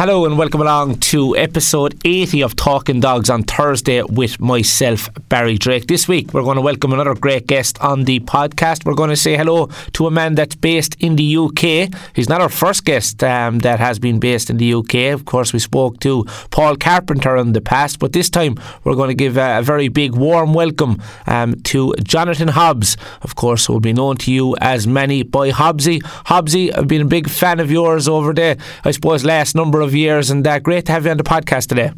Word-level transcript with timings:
Hello 0.00 0.24
and 0.24 0.38
welcome 0.38 0.62
along 0.62 0.96
to 1.00 1.36
episode 1.36 1.94
80 2.06 2.42
of 2.42 2.56
Talking 2.56 3.00
Dogs 3.00 3.28
on 3.28 3.42
Thursday 3.42 4.02
with 4.02 4.40
myself, 4.40 5.10
Barry 5.28 5.58
Drake. 5.58 5.88
This 5.88 6.08
week 6.08 6.32
we're 6.32 6.42
going 6.42 6.56
to 6.56 6.62
welcome 6.62 6.94
another 6.94 7.14
great 7.14 7.46
guest 7.46 7.78
on 7.82 8.04
the 8.04 8.18
podcast. 8.20 8.86
We're 8.86 8.94
going 8.94 9.10
to 9.10 9.16
say 9.16 9.36
hello 9.36 9.66
to 9.92 10.06
a 10.06 10.10
man 10.10 10.36
that's 10.36 10.56
based 10.56 10.96
in 11.00 11.16
the 11.16 11.36
UK. 11.36 11.94
He's 12.14 12.30
not 12.30 12.40
our 12.40 12.48
first 12.48 12.86
guest 12.86 13.22
um, 13.22 13.58
that 13.58 13.78
has 13.78 13.98
been 13.98 14.18
based 14.18 14.48
in 14.48 14.56
the 14.56 14.72
UK. 14.72 15.12
Of 15.12 15.26
course, 15.26 15.52
we 15.52 15.58
spoke 15.58 16.00
to 16.00 16.24
Paul 16.50 16.76
Carpenter 16.76 17.36
in 17.36 17.52
the 17.52 17.60
past, 17.60 17.98
but 17.98 18.14
this 18.14 18.30
time 18.30 18.54
we're 18.84 18.94
going 18.94 19.10
to 19.10 19.14
give 19.14 19.36
a, 19.36 19.58
a 19.58 19.62
very 19.62 19.88
big, 19.88 20.14
warm 20.14 20.54
welcome 20.54 21.02
um, 21.26 21.60
to 21.64 21.92
Jonathan 22.02 22.48
Hobbs, 22.48 22.96
of 23.20 23.34
course, 23.34 23.66
who 23.66 23.74
will 23.74 23.80
be 23.80 23.92
known 23.92 24.16
to 24.16 24.32
you 24.32 24.56
as 24.62 24.86
many 24.86 25.24
by 25.24 25.50
Hobbsy. 25.50 26.00
Hobbsy, 26.24 26.74
I've 26.74 26.88
been 26.88 27.02
a 27.02 27.04
big 27.18 27.28
fan 27.28 27.60
of 27.60 27.70
yours 27.70 28.08
over 28.08 28.32
there. 28.32 28.56
I 28.82 28.92
suppose, 28.92 29.26
last 29.26 29.54
number 29.54 29.82
of 29.82 29.89
years, 29.94 30.30
and 30.30 30.46
uh, 30.46 30.58
great 30.58 30.86
to 30.86 30.92
have 30.92 31.04
you 31.04 31.10
on 31.10 31.16
the 31.16 31.24
podcast 31.24 31.68
today. 31.68 31.92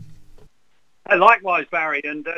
Uh, 1.11 1.19
likewise, 1.19 1.67
Barry, 1.71 2.01
and 2.05 2.27
uh, 2.27 2.33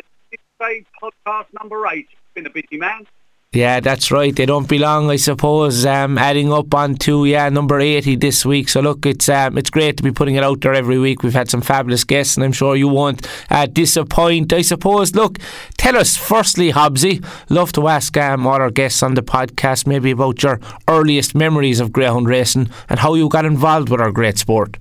say 0.61 0.85
podcast 1.03 1.47
number 1.61 1.87
eight. 1.89 2.09
Been 2.35 2.47
a 2.47 2.51
busy 2.51 2.77
man. 2.77 3.07
Yeah, 3.55 3.79
that's 3.79 4.11
right. 4.11 4.35
They 4.35 4.47
don't 4.47 4.69
belong, 4.69 5.11
I 5.11 5.15
suppose. 5.15 5.87
Um, 5.87 6.19
adding 6.19 6.53
up 6.53 6.75
on 6.75 6.97
to 6.97 7.25
yeah 7.25 7.49
number 7.51 7.79
eighty 7.79 8.17
this 8.17 8.45
week. 8.45 8.69
So 8.69 8.81
look, 8.81 9.07
it's 9.07 9.29
um, 9.29 9.57
it's 9.57 9.71
great 9.71 9.97
to 9.97 10.03
be 10.03 10.11
putting 10.11 10.35
it 10.35 10.43
out 10.43 10.61
there 10.61 10.75
every 10.75 10.99
week. 10.99 11.23
We've 11.23 11.33
had 11.33 11.49
some 11.49 11.61
fabulous 11.61 12.03
guests, 12.03 12.37
and 12.37 12.45
I'm 12.45 12.51
sure 12.51 12.75
you 12.75 12.89
won't 12.89 13.25
uh, 13.51 13.67
disappoint. 13.67 14.53
I 14.53 14.63
suppose. 14.63 15.15
Look, 15.15 15.39
tell 15.79 15.97
us 15.97 16.17
firstly, 16.17 16.73
Hobbsy. 16.73 17.25
Love 17.49 17.73
to 17.75 17.87
ask 17.87 18.17
um, 18.17 18.45
all 18.45 18.61
our 18.61 18.73
guests 18.73 19.05
on 19.05 19.15
the 19.15 19.23
podcast 19.23 19.87
maybe 19.87 20.11
about 20.11 20.43
your 20.43 20.59
earliest 20.89 21.37
memories 21.37 21.79
of 21.79 21.93
greyhound 21.93 22.27
racing 22.27 22.71
and 22.89 22.99
how 22.99 23.15
you 23.15 23.29
got 23.29 23.45
involved 23.45 23.89
with 23.89 24.01
our 24.01 24.11
great 24.11 24.37
sport 24.37 24.79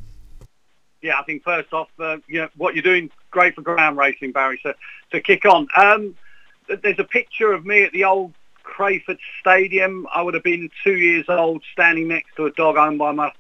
yeah, 1.04 1.20
I 1.20 1.24
think 1.24 1.44
first 1.44 1.72
off, 1.74 1.90
uh, 2.00 2.18
you 2.28 2.42
know, 2.42 2.50
what 2.56 2.74
you're 2.74 2.82
doing 2.82 3.12
great 3.30 3.56
for 3.56 3.62
greyhound 3.62 3.98
racing, 3.98 4.32
Barry. 4.32 4.60
So 4.64 4.74
to 5.12 5.22
kick 5.22 5.46
on, 5.46 5.68
um, 5.76 6.16
there's 6.82 6.98
a 6.98 7.04
picture 7.04 7.52
of 7.52 7.66
me 7.66 7.84
at 7.84 7.92
the 7.92 8.06
old 8.06 8.34
Crayford 8.64 9.20
Stadium. 9.42 10.08
I 10.16 10.22
would 10.22 10.34
have 10.34 10.44
been 10.44 10.70
two 10.84 10.96
years 10.96 11.26
old, 11.28 11.62
standing 11.74 12.08
next 12.08 12.36
to 12.38 12.46
a 12.46 12.52
dog 12.52 12.78
owned 12.78 12.98
by 12.98 13.12
my 13.12 13.32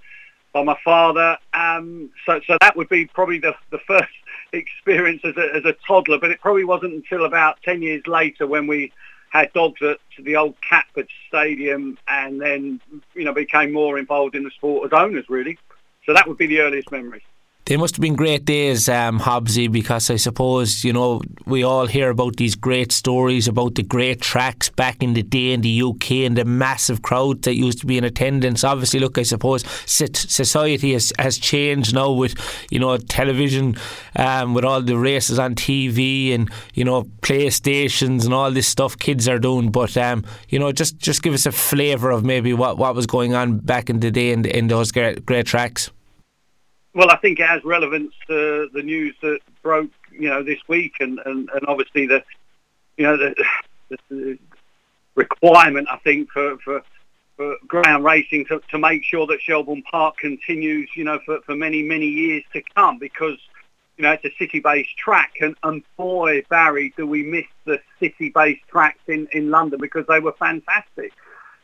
by 0.51 0.61
my 0.63 0.77
father. 0.83 1.37
Um, 1.53 2.11
so 2.25 2.41
so 2.45 2.57
that 2.59 2.75
would 2.75 2.89
be 2.89 3.05
probably 3.05 3.39
the 3.39 3.55
the 3.71 3.79
first 3.79 4.11
experience 4.53 5.21
as 5.23 5.37
a, 5.37 5.55
as 5.55 5.65
a 5.65 5.73
toddler. 5.87 6.19
But 6.19 6.31
it 6.31 6.41
probably 6.41 6.65
wasn't 6.65 6.93
until 6.93 7.23
about 7.23 7.63
ten 7.63 7.81
years 7.81 8.05
later 8.07 8.45
when 8.45 8.67
we 8.67 8.91
had 9.29 9.51
dogs 9.53 9.81
at 9.81 9.97
the 10.19 10.35
old 10.35 10.55
Catford 10.61 11.07
Stadium, 11.29 11.97
and 12.09 12.41
then 12.41 12.81
you 13.15 13.23
know 13.23 13.33
became 13.33 13.71
more 13.71 13.97
involved 13.97 14.35
in 14.35 14.43
the 14.43 14.51
sport 14.51 14.91
as 14.91 14.99
owners, 14.99 15.29
really. 15.29 15.57
So 16.05 16.13
that 16.13 16.27
would 16.27 16.37
be 16.37 16.47
the 16.47 16.59
earliest 16.59 16.91
memories. 16.91 17.23
They 17.65 17.77
must 17.77 17.95
have 17.95 18.01
been 18.01 18.17
great 18.17 18.43
days, 18.43 18.89
um, 18.89 19.21
Hobbsy, 19.21 19.71
because 19.71 20.09
I 20.09 20.17
suppose, 20.17 20.83
you 20.83 20.91
know, 20.91 21.21
we 21.45 21.63
all 21.63 21.85
hear 21.85 22.09
about 22.09 22.35
these 22.35 22.55
great 22.55 22.91
stories 22.91 23.47
about 23.47 23.75
the 23.75 23.83
great 23.83 24.19
tracks 24.19 24.67
back 24.67 25.01
in 25.01 25.13
the 25.13 25.23
day 25.23 25.53
in 25.53 25.61
the 25.61 25.81
UK 25.81 26.11
and 26.25 26.37
the 26.37 26.43
massive 26.43 27.03
crowd 27.03 27.43
that 27.43 27.55
used 27.55 27.79
to 27.79 27.85
be 27.85 27.97
in 27.97 28.03
attendance. 28.03 28.65
Obviously, 28.65 28.99
look, 28.99 29.17
I 29.17 29.23
suppose 29.23 29.63
society 29.85 30.91
has, 30.91 31.13
has 31.17 31.37
changed 31.37 31.95
now 31.95 32.11
with, 32.11 32.35
you 32.69 32.79
know, 32.79 32.97
television, 32.97 33.77
um, 34.17 34.53
with 34.53 34.65
all 34.65 34.81
the 34.81 34.97
races 34.97 35.39
on 35.39 35.55
TV 35.55 36.35
and, 36.35 36.51
you 36.73 36.83
know, 36.83 37.03
PlayStations 37.21 38.25
and 38.25 38.33
all 38.33 38.51
this 38.51 38.67
stuff 38.67 38.99
kids 38.99 39.29
are 39.29 39.39
doing. 39.39 39.71
But, 39.71 39.95
um, 39.95 40.25
you 40.49 40.59
know, 40.59 40.73
just, 40.73 40.97
just 40.97 41.23
give 41.23 41.33
us 41.33 41.45
a 41.45 41.51
flavour 41.53 42.11
of 42.11 42.25
maybe 42.25 42.51
what, 42.51 42.77
what 42.77 42.93
was 42.93 43.07
going 43.07 43.33
on 43.35 43.59
back 43.59 43.89
in 43.89 44.01
the 44.01 44.11
day 44.11 44.33
in, 44.33 44.43
in 44.43 44.67
those 44.67 44.91
great, 44.91 45.25
great 45.25 45.45
tracks. 45.45 45.89
Well, 46.95 47.09
I 47.09 47.17
think 47.17 47.39
it 47.39 47.47
has 47.47 47.63
relevance 47.63 48.13
to 48.27 48.69
the 48.71 48.83
news 48.83 49.15
that 49.21 49.39
broke, 49.63 49.89
you 50.11 50.29
know, 50.29 50.43
this 50.43 50.59
week, 50.67 50.93
and, 50.99 51.19
and, 51.25 51.49
and 51.49 51.65
obviously 51.67 52.05
the, 52.05 52.23
you 52.97 53.03
know, 53.03 53.17
the, 53.17 53.35
the 54.09 54.37
requirement 55.15 55.87
I 55.91 55.97
think 55.97 56.31
for, 56.31 56.57
for 56.59 56.83
for 57.35 57.55
greyhound 57.67 58.03
racing 58.03 58.45
to, 58.45 58.61
to 58.69 58.77
make 58.77 59.03
sure 59.03 59.25
that 59.25 59.41
Shelbourne 59.41 59.81
Park 59.89 60.17
continues, 60.17 60.87
you 60.95 61.03
know, 61.03 61.19
for, 61.25 61.41
for 61.41 61.55
many 61.55 61.81
many 61.81 62.05
years 62.05 62.43
to 62.53 62.61
come, 62.75 62.99
because 62.99 63.37
you 63.97 64.03
know 64.03 64.11
it's 64.11 64.25
a 64.25 64.31
city-based 64.37 64.95
track, 64.97 65.33
and, 65.41 65.55
and 65.63 65.83
boy, 65.97 66.43
Barry, 66.49 66.93
do 66.95 67.07
we 67.07 67.23
miss 67.23 67.45
the 67.65 67.79
city-based 67.99 68.67
tracks 68.69 69.01
in 69.07 69.27
in 69.31 69.49
London 69.49 69.79
because 69.79 70.05
they 70.07 70.19
were 70.19 70.33
fantastic 70.33 71.11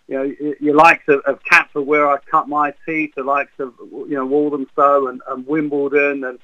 you 0.09 0.17
know, 0.17 0.55
your 0.59 0.75
likes 0.75 1.07
of, 1.07 1.21
of 1.27 1.39
Catford 1.43 1.85
where 1.85 2.09
I 2.09 2.17
cut 2.31 2.47
my 2.47 2.73
teeth, 2.85 3.13
the 3.15 3.23
likes 3.23 3.51
of, 3.59 3.75
you 3.79 4.15
know, 4.15 4.25
Walthamstow 4.25 5.07
and, 5.07 5.21
and 5.27 5.45
Wimbledon 5.45 6.23
and, 6.23 6.39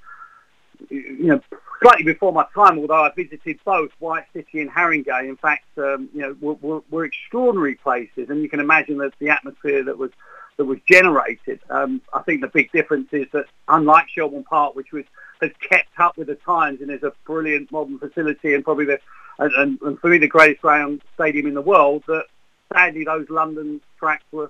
you 0.91 1.25
know, 1.25 1.41
slightly 1.81 2.03
before 2.03 2.31
my 2.31 2.45
time, 2.53 2.77
although 2.77 3.03
I 3.03 3.11
visited 3.15 3.59
both 3.65 3.89
White 3.97 4.25
City 4.33 4.61
and 4.61 4.69
Haringey. 4.69 5.27
In 5.27 5.35
fact, 5.35 5.65
um, 5.79 6.09
you 6.13 6.21
know, 6.21 6.37
were, 6.39 6.53
were, 6.53 6.81
were, 6.91 7.05
extraordinary 7.05 7.73
places, 7.73 8.29
and 8.29 8.43
you 8.43 8.49
can 8.49 8.59
imagine 8.59 8.99
that 8.99 9.13
the 9.19 9.29
atmosphere 9.29 9.83
that 9.83 9.97
was 9.97 10.11
that 10.57 10.65
was 10.65 10.77
generated. 10.89 11.59
Um, 11.69 12.01
I 12.13 12.21
think 12.21 12.41
the 12.41 12.47
big 12.47 12.71
difference 12.71 13.09
is 13.11 13.25
that, 13.33 13.45
unlike 13.67 14.07
Shelbourne 14.09 14.43
Park, 14.43 14.75
which 14.75 14.91
was 14.91 15.05
has 15.41 15.51
kept 15.59 15.99
up 15.99 16.17
with 16.17 16.27
the 16.27 16.35
times 16.35 16.81
and 16.81 16.91
is 16.91 17.03
a 17.03 17.13
brilliant 17.25 17.71
modern 17.71 17.97
facility, 17.97 18.53
and 18.53 18.63
probably 18.63 18.85
the 18.85 18.99
and, 19.39 19.79
and 19.81 19.99
for 19.99 20.09
me 20.09 20.19
the 20.19 20.27
greatest 20.27 20.61
greyhound 20.61 21.01
stadium 21.15 21.47
in 21.47 21.55
the 21.55 21.61
world, 21.61 22.03
that 22.07 22.25
sadly 22.75 23.03
those 23.03 23.29
London 23.29 23.81
tracks 23.99 24.25
were 24.31 24.49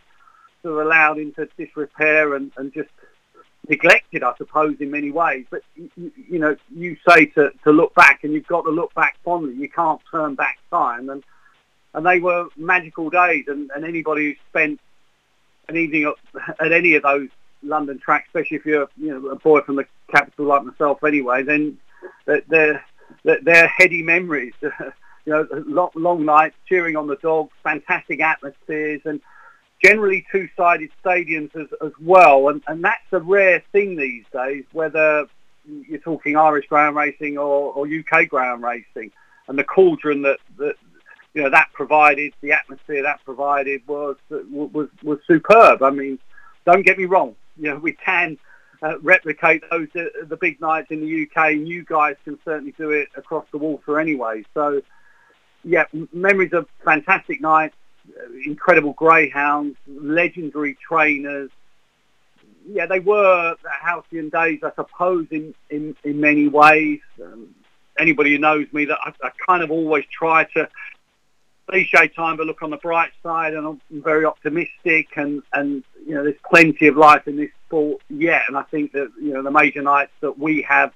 sort 0.61 0.79
of 0.79 0.87
allowed 0.87 1.17
into 1.19 1.47
disrepair 1.57 2.35
and, 2.35 2.51
and 2.57 2.73
just 2.73 2.89
neglected, 3.69 4.23
I 4.23 4.33
suppose, 4.37 4.75
in 4.79 4.91
many 4.91 5.11
ways. 5.11 5.45
But 5.49 5.61
you, 5.75 6.11
you, 6.29 6.39
know, 6.39 6.55
you 6.73 6.97
say 7.07 7.27
to, 7.27 7.51
to 7.63 7.71
look 7.71 7.93
back, 7.95 8.23
and 8.23 8.33
you've 8.33 8.47
got 8.47 8.63
to 8.63 8.71
look 8.71 8.93
back 8.93 9.17
fondly. 9.23 9.55
You 9.55 9.69
can't 9.69 10.01
turn 10.11 10.35
back 10.35 10.59
time, 10.71 11.09
and 11.09 11.23
and 11.93 12.05
they 12.05 12.19
were 12.19 12.47
magical 12.57 13.09
days. 13.09 13.45
And, 13.47 13.71
and 13.73 13.85
anybody 13.85 14.25
who 14.25 14.35
spent 14.49 14.79
an 15.69 15.77
evening 15.77 16.11
at, 16.35 16.59
at 16.59 16.71
any 16.71 16.95
of 16.95 17.03
those 17.03 17.29
London 17.63 17.99
tracks, 17.99 18.27
especially 18.27 18.57
if 18.57 18.65
you're 18.65 18.89
you 18.97 19.19
know 19.19 19.29
a 19.29 19.35
boy 19.35 19.61
from 19.61 19.77
the 19.77 19.85
capital 20.09 20.45
like 20.45 20.63
myself, 20.63 21.03
anyway, 21.03 21.43
then 21.43 21.77
they're 22.25 22.41
they're, 23.23 23.39
they're 23.41 23.67
heady 23.67 24.03
memories. 24.03 24.53
you 25.25 25.33
know, 25.33 25.47
long, 25.65 25.89
long 25.95 26.25
nights, 26.25 26.55
cheering 26.67 26.95
on 26.95 27.07
the 27.07 27.15
dogs, 27.17 27.51
fantastic 27.63 28.21
atmospheres, 28.21 29.01
and 29.05 29.19
generally 29.83 30.25
two-sided 30.31 30.89
stadiums 31.03 31.55
as, 31.55 31.67
as 31.83 31.91
well. 31.99 32.49
And, 32.49 32.61
and 32.67 32.83
that's 32.83 33.05
a 33.11 33.19
rare 33.19 33.63
thing 33.71 33.95
these 33.95 34.25
days, 34.31 34.63
whether 34.71 35.27
you're 35.67 35.99
talking 35.99 36.37
Irish 36.37 36.67
greyhound 36.67 36.95
racing 36.95 37.37
or, 37.37 37.73
or 37.73 37.87
UK 37.87 38.29
greyhound 38.29 38.63
racing. 38.63 39.11
And 39.47 39.57
the 39.57 39.63
cauldron 39.63 40.21
that, 40.23 40.39
that 40.57 40.75
you 41.33 41.43
know 41.43 41.49
that 41.49 41.67
provided, 41.73 42.33
the 42.41 42.53
atmosphere 42.53 43.03
that 43.03 43.23
provided 43.25 43.81
was 43.87 44.15
was 44.29 44.89
was 45.03 45.19
superb. 45.27 45.83
I 45.83 45.91
mean, 45.91 46.17
don't 46.65 46.83
get 46.83 46.97
me 46.97 47.05
wrong. 47.05 47.35
You 47.57 47.71
know, 47.71 47.77
we 47.77 47.91
can 47.91 48.37
uh, 48.81 48.97
replicate 49.01 49.63
those 49.69 49.89
uh, 49.95 50.05
the 50.27 50.37
big 50.37 50.59
nights 50.61 50.87
in 50.89 51.01
the 51.01 51.23
UK, 51.23 51.51
and 51.51 51.67
you 51.67 51.83
guys 51.83 52.15
can 52.23 52.39
certainly 52.43 52.73
do 52.77 52.89
it 52.91 53.09
across 53.15 53.45
the 53.51 53.57
water 53.57 53.99
anyway. 53.99 54.43
So 54.53 54.81
yeah, 55.65 55.85
memories 56.13 56.53
of 56.53 56.67
fantastic 56.83 57.41
nights, 57.41 57.75
uh, 58.07 58.31
incredible 58.45 58.93
greyhounds, 58.93 59.75
legendary 59.87 60.77
trainers. 60.87 61.49
Yeah, 62.67 62.85
they 62.85 62.99
were 62.99 63.55
halcyon 63.81 64.29
days, 64.29 64.59
I 64.63 64.71
suppose, 64.75 65.27
in, 65.31 65.53
in, 65.69 65.95
in 66.03 66.21
many 66.21 66.47
ways. 66.47 66.99
Um, 67.21 67.53
anybody 67.97 68.31
who 68.31 68.37
knows 68.37 68.67
me, 68.71 68.85
that 68.85 68.97
I, 69.03 69.13
I 69.23 69.31
kind 69.45 69.63
of 69.63 69.71
always 69.71 70.05
try 70.11 70.45
to 70.55 70.69
cliche 71.67 72.07
time, 72.09 72.37
but 72.37 72.45
look 72.45 72.61
on 72.61 72.69
the 72.69 72.77
bright 72.77 73.11
side, 73.23 73.53
and 73.53 73.65
I'm 73.65 73.81
very 74.03 74.25
optimistic. 74.25 75.09
And 75.15 75.41
and 75.53 75.83
you 76.05 76.13
know, 76.13 76.23
there's 76.23 76.39
plenty 76.49 76.87
of 76.87 76.95
life 76.95 77.27
in 77.27 77.37
this 77.37 77.49
sport 77.65 78.01
yet. 78.09 78.43
And 78.47 78.57
I 78.57 78.63
think 78.63 78.91
that 78.93 79.11
you 79.19 79.33
know 79.33 79.41
the 79.41 79.51
major 79.51 79.81
nights 79.81 80.11
that 80.21 80.37
we 80.37 80.61
have 80.63 80.91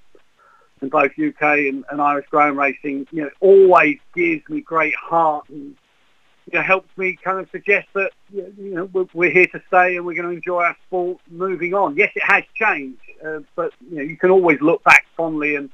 in 0.82 0.88
both 0.88 1.12
UK 1.12 1.42
and, 1.42 1.84
and 1.90 2.00
Irish 2.00 2.26
greyhound 2.30 2.56
racing, 2.56 3.06
you 3.10 3.22
know, 3.22 3.30
always 3.40 3.98
gives 4.14 4.48
me 4.48 4.60
great 4.60 4.94
heart 4.94 5.48
and 5.48 5.76
you 6.50 6.58
know, 6.58 6.62
helps 6.62 6.88
me 6.96 7.16
kind 7.22 7.38
of 7.38 7.48
suggest 7.50 7.88
that 7.94 8.10
you 8.32 8.74
know 8.74 8.84
we're, 8.86 9.06
we're 9.14 9.30
here 9.30 9.46
to 9.46 9.62
stay 9.68 9.96
and 9.96 10.04
we're 10.04 10.14
going 10.14 10.28
to 10.28 10.34
enjoy 10.34 10.62
our 10.62 10.76
sport 10.86 11.18
moving 11.30 11.74
on. 11.74 11.96
Yes, 11.96 12.12
it 12.16 12.22
has 12.24 12.44
changed, 12.54 13.00
uh, 13.24 13.40
but 13.54 13.72
you 13.88 13.96
know 13.96 14.02
you 14.02 14.16
can 14.16 14.30
always 14.30 14.60
look 14.60 14.82
back 14.82 15.06
fondly 15.16 15.56
and 15.56 15.70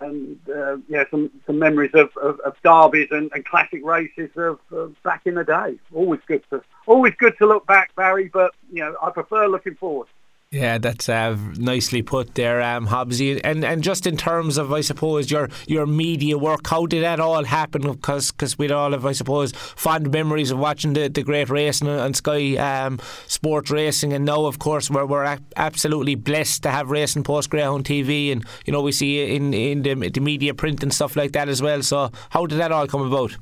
and 0.00 0.38
uh, 0.48 0.76
yeah, 0.88 1.04
some 1.10 1.30
some 1.46 1.58
memories 1.58 1.90
of, 1.94 2.10
of, 2.16 2.40
of 2.40 2.54
derbies 2.62 3.08
and, 3.10 3.30
and 3.34 3.44
classic 3.44 3.84
races 3.84 4.30
of, 4.36 4.58
of 4.70 4.94
back 5.02 5.22
in 5.26 5.34
the 5.34 5.44
day. 5.44 5.78
Always 5.92 6.20
good 6.26 6.42
to 6.50 6.62
always 6.86 7.14
good 7.18 7.36
to 7.38 7.46
look 7.46 7.66
back, 7.66 7.94
Barry. 7.96 8.30
But 8.32 8.52
you 8.72 8.82
know, 8.82 8.96
I 9.02 9.10
prefer 9.10 9.48
looking 9.48 9.74
forward. 9.74 10.08
Yeah, 10.52 10.78
that's 10.78 11.08
uh, 11.08 11.36
nicely 11.58 12.02
put 12.02 12.34
there, 12.34 12.60
um, 12.60 12.88
Hobbsy. 12.88 13.40
And 13.44 13.64
and 13.64 13.84
just 13.84 14.04
in 14.04 14.16
terms 14.16 14.58
of, 14.58 14.72
I 14.72 14.80
suppose, 14.80 15.30
your 15.30 15.48
your 15.68 15.86
media 15.86 16.36
work, 16.38 16.66
how 16.66 16.86
did 16.86 17.04
that 17.04 17.20
all 17.20 17.44
happen? 17.44 17.82
Because 17.82 18.32
cause 18.32 18.58
we'd 18.58 18.72
all 18.72 18.90
have, 18.90 19.06
I 19.06 19.12
suppose, 19.12 19.52
fond 19.52 20.10
memories 20.10 20.50
of 20.50 20.58
watching 20.58 20.94
the, 20.94 21.06
the 21.08 21.22
great 21.22 21.50
racing 21.50 21.86
on 21.86 22.14
Sky 22.14 22.56
um, 22.56 22.98
Sports 23.28 23.70
Racing, 23.70 24.12
and 24.12 24.24
now, 24.24 24.46
of 24.46 24.58
course, 24.58 24.90
we're, 24.90 25.06
we're 25.06 25.38
absolutely 25.54 26.16
blessed 26.16 26.64
to 26.64 26.72
have 26.72 26.90
Racing 26.90 27.22
Post 27.22 27.50
Greyhound 27.50 27.84
TV, 27.84 28.32
and 28.32 28.44
you 28.66 28.72
know 28.72 28.82
we 28.82 28.90
see 28.90 29.36
in 29.36 29.54
in 29.54 29.82
the, 29.82 29.94
the 30.08 30.20
media 30.20 30.52
print 30.52 30.82
and 30.82 30.92
stuff 30.92 31.14
like 31.14 31.30
that 31.30 31.48
as 31.48 31.62
well. 31.62 31.80
So, 31.84 32.10
how 32.30 32.46
did 32.46 32.58
that 32.58 32.72
all 32.72 32.88
come 32.88 33.02
about? 33.02 33.36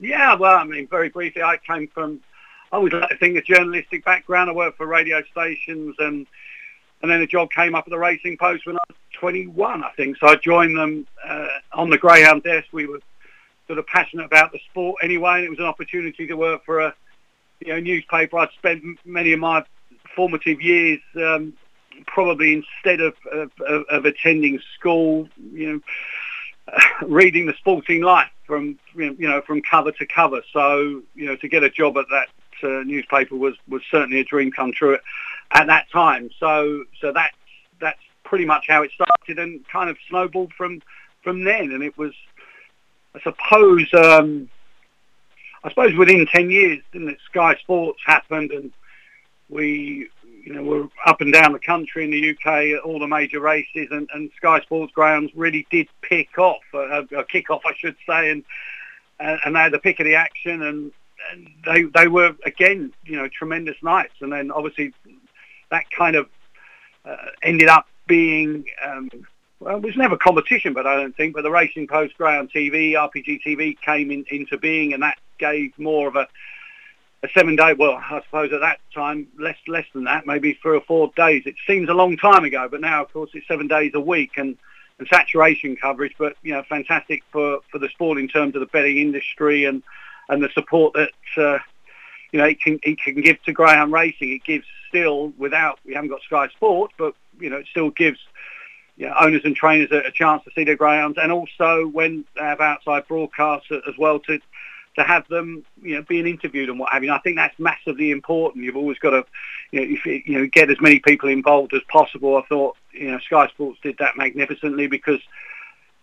Yeah, 0.00 0.34
well, 0.34 0.58
I 0.58 0.64
mean, 0.64 0.88
very 0.88 1.08
briefly, 1.08 1.44
I 1.44 1.56
came 1.58 1.86
from 1.86 2.20
I 2.72 2.76
always 2.76 2.92
like 2.92 3.08
to 3.08 3.16
think 3.16 3.36
a 3.36 3.42
journalistic 3.42 4.04
background. 4.04 4.50
I 4.50 4.52
worked 4.52 4.76
for 4.76 4.86
radio 4.86 5.22
stations 5.30 5.96
and 5.98 6.26
and 7.02 7.10
then 7.10 7.20
a 7.20 7.26
job 7.26 7.50
came 7.50 7.74
up 7.74 7.84
at 7.86 7.90
the 7.90 7.98
Racing 7.98 8.38
Post 8.38 8.66
when 8.66 8.76
I 8.76 8.80
was 8.88 8.96
21, 9.20 9.84
I 9.84 9.90
think. 9.90 10.16
So 10.16 10.28
I 10.28 10.36
joined 10.36 10.78
them 10.78 11.06
uh, 11.22 11.48
on 11.74 11.90
the 11.90 11.98
Greyhound 11.98 12.42
desk. 12.42 12.68
We 12.72 12.86
were 12.86 13.00
sort 13.66 13.78
of 13.78 13.86
passionate 13.86 14.24
about 14.24 14.50
the 14.50 14.58
sport 14.70 14.96
anyway, 15.02 15.36
and 15.36 15.44
it 15.44 15.50
was 15.50 15.58
an 15.58 15.66
opportunity 15.66 16.26
to 16.26 16.34
work 16.34 16.64
for 16.64 16.80
a 16.80 16.94
you 17.60 17.72
know 17.72 17.80
newspaper. 17.80 18.38
I'd 18.38 18.50
spent 18.52 18.82
many 19.04 19.32
of 19.32 19.40
my 19.40 19.64
formative 20.14 20.62
years 20.62 21.00
um, 21.16 21.52
probably 22.06 22.54
instead 22.54 23.00
of, 23.00 23.14
of, 23.32 23.50
of 23.90 24.04
attending 24.04 24.60
school, 24.74 25.28
you 25.52 25.72
know, 25.72 25.80
uh, 26.72 26.80
reading 27.06 27.46
the 27.46 27.54
Sporting 27.58 28.02
Life 28.02 28.30
from 28.46 28.78
you 28.94 29.16
know 29.18 29.42
from 29.42 29.62
cover 29.62 29.92
to 29.92 30.06
cover. 30.06 30.42
So 30.52 31.02
you 31.14 31.26
know 31.26 31.36
to 31.36 31.48
get 31.48 31.62
a 31.62 31.70
job 31.70 31.98
at 31.98 32.06
that 32.10 32.28
uh, 32.62 32.82
newspaper 32.84 33.36
was 33.36 33.54
was 33.68 33.82
certainly 33.90 34.20
a 34.20 34.24
dream 34.24 34.50
come 34.50 34.72
true 34.72 34.94
at, 34.94 35.00
at 35.52 35.66
that 35.66 35.90
time. 35.90 36.30
So 36.38 36.84
so 37.00 37.12
that's 37.12 37.36
that's 37.80 38.00
pretty 38.24 38.44
much 38.44 38.66
how 38.68 38.82
it 38.82 38.90
started 38.92 39.38
and 39.38 39.66
kind 39.68 39.90
of 39.90 39.96
snowballed 40.08 40.52
from 40.52 40.82
from 41.22 41.44
then. 41.44 41.72
And 41.72 41.82
it 41.82 41.96
was, 41.98 42.12
I 43.14 43.20
suppose, 43.20 43.88
um, 43.94 44.48
I 45.64 45.70
suppose 45.70 45.94
within 45.96 46.26
ten 46.26 46.50
years, 46.50 46.80
didn't 46.92 47.10
it? 47.10 47.18
Sky 47.30 47.56
Sports 47.56 48.00
happened, 48.04 48.52
and 48.52 48.72
we, 49.48 50.08
you 50.44 50.54
know, 50.54 50.62
were 50.62 50.88
up 51.04 51.20
and 51.20 51.32
down 51.32 51.52
the 51.52 51.58
country 51.58 52.04
in 52.04 52.10
the 52.10 52.30
UK 52.30 52.78
at 52.78 52.84
all 52.84 52.98
the 52.98 53.06
major 53.06 53.40
races, 53.40 53.88
and, 53.90 54.08
and 54.12 54.30
Sky 54.36 54.60
Sports 54.60 54.92
greyhounds 54.94 55.32
really 55.34 55.66
did 55.70 55.88
pick 56.02 56.38
off, 56.38 56.62
uh, 56.74 57.02
a 57.16 57.24
kick 57.24 57.50
off, 57.50 57.62
I 57.66 57.74
should 57.74 57.96
say, 58.06 58.30
and 58.30 58.44
and 59.18 59.56
they 59.56 59.60
had 59.60 59.72
the 59.72 59.78
pick 59.78 60.00
of 60.00 60.04
the 60.04 60.14
action, 60.14 60.62
and 60.62 60.66
and 60.66 60.92
they 61.64 61.82
they 61.84 62.08
were 62.08 62.34
again, 62.44 62.92
you 63.04 63.16
know, 63.16 63.28
tremendous 63.28 63.76
nights. 63.82 64.14
And 64.20 64.32
then 64.32 64.50
obviously 64.50 64.92
that 65.70 65.84
kind 65.90 66.16
of 66.16 66.28
uh, 67.04 67.16
ended 67.42 67.68
up 67.68 67.86
being 68.06 68.64
um, 68.84 69.10
well, 69.60 69.76
it 69.76 69.82
was 69.82 69.96
never 69.96 70.16
competition, 70.16 70.74
but 70.74 70.86
I 70.86 70.96
don't 70.96 71.16
think. 71.16 71.34
But 71.34 71.42
the 71.42 71.50
Racing 71.50 71.86
Post 71.86 72.16
Greyhound 72.18 72.50
TV, 72.52 72.92
RPG 72.92 73.40
TV 73.46 73.80
came 73.80 74.10
in, 74.10 74.24
into 74.30 74.58
being, 74.58 74.92
and 74.92 75.02
that 75.02 75.18
gave 75.38 75.78
more 75.78 76.08
of 76.08 76.16
a 76.16 76.28
a 77.22 77.28
seven 77.34 77.56
day. 77.56 77.72
Well, 77.72 77.94
I 77.94 78.20
suppose 78.24 78.52
at 78.52 78.60
that 78.60 78.78
time 78.94 79.28
less 79.38 79.56
less 79.66 79.86
than 79.94 80.04
that, 80.04 80.26
maybe 80.26 80.58
three 80.60 80.76
or 80.76 80.82
four 80.82 81.10
days. 81.16 81.44
It 81.46 81.54
seems 81.66 81.88
a 81.88 81.94
long 81.94 82.16
time 82.16 82.44
ago, 82.44 82.68
but 82.70 82.80
now 82.80 83.02
of 83.02 83.12
course 83.12 83.30
it's 83.32 83.48
seven 83.48 83.68
days 83.68 83.92
a 83.94 84.00
week 84.00 84.32
and. 84.36 84.56
And 84.98 85.06
saturation 85.08 85.76
coverage, 85.76 86.14
but 86.18 86.36
you 86.42 86.54
know, 86.54 86.62
fantastic 86.70 87.22
for, 87.30 87.58
for 87.70 87.78
the 87.78 87.90
sport 87.90 88.16
in 88.16 88.28
terms 88.28 88.54
of 88.54 88.60
the 88.60 88.66
betting 88.66 88.96
industry 88.96 89.66
and 89.66 89.82
and 90.28 90.42
the 90.42 90.48
support 90.54 90.94
that 90.94 91.12
uh, 91.36 91.58
you 92.32 92.38
know 92.38 92.46
it 92.46 92.60
can 92.60 92.78
can 92.78 93.20
give 93.20 93.42
to 93.44 93.52
greyhound 93.52 93.92
racing. 93.92 94.32
It 94.32 94.44
gives 94.44 94.66
still 94.88 95.32
without 95.38 95.78
we 95.84 95.94
haven't 95.94 96.10
got 96.10 96.22
Sky 96.22 96.48
Sports, 96.48 96.94
but 96.98 97.14
you 97.38 97.50
know 97.50 97.56
it 97.56 97.66
still 97.70 97.90
gives 97.90 98.18
you 98.96 99.06
know, 99.06 99.14
owners 99.20 99.42
and 99.44 99.54
trainers 99.54 99.90
a, 99.92 100.08
a, 100.08 100.10
chance 100.10 100.42
to 100.44 100.50
see 100.54 100.64
their 100.64 100.76
greyhounds, 100.76 101.18
and 101.20 101.30
also 101.30 101.86
when 101.86 102.24
they 102.34 102.42
have 102.42 102.60
outside 102.60 103.06
broadcasts 103.06 103.68
as 103.70 103.94
well 103.98 104.18
to 104.20 104.40
to 104.96 105.04
have 105.04 105.28
them 105.28 105.62
you 105.82 105.94
know 105.94 106.02
being 106.02 106.26
interviewed 106.26 106.68
and 106.68 106.78
what 106.78 106.92
have 106.92 107.04
you. 107.04 107.12
I 107.12 107.18
think 107.20 107.36
that's 107.36 107.58
massively 107.58 108.10
important. 108.10 108.64
You've 108.64 108.76
always 108.76 108.98
got 108.98 109.10
to 109.10 109.24
you 109.70 109.80
know 109.80 109.86
if 109.94 110.06
you 110.06 110.38
know 110.38 110.46
get 110.46 110.70
as 110.70 110.80
many 110.80 110.98
people 110.98 111.28
involved 111.28 111.74
as 111.74 111.82
possible. 111.88 112.36
I 112.36 112.42
thought 112.48 112.76
you 112.92 113.10
know 113.10 113.18
Sky 113.20 113.48
Sports 113.48 113.78
did 113.82 113.98
that 113.98 114.16
magnificently 114.16 114.86
because 114.86 115.20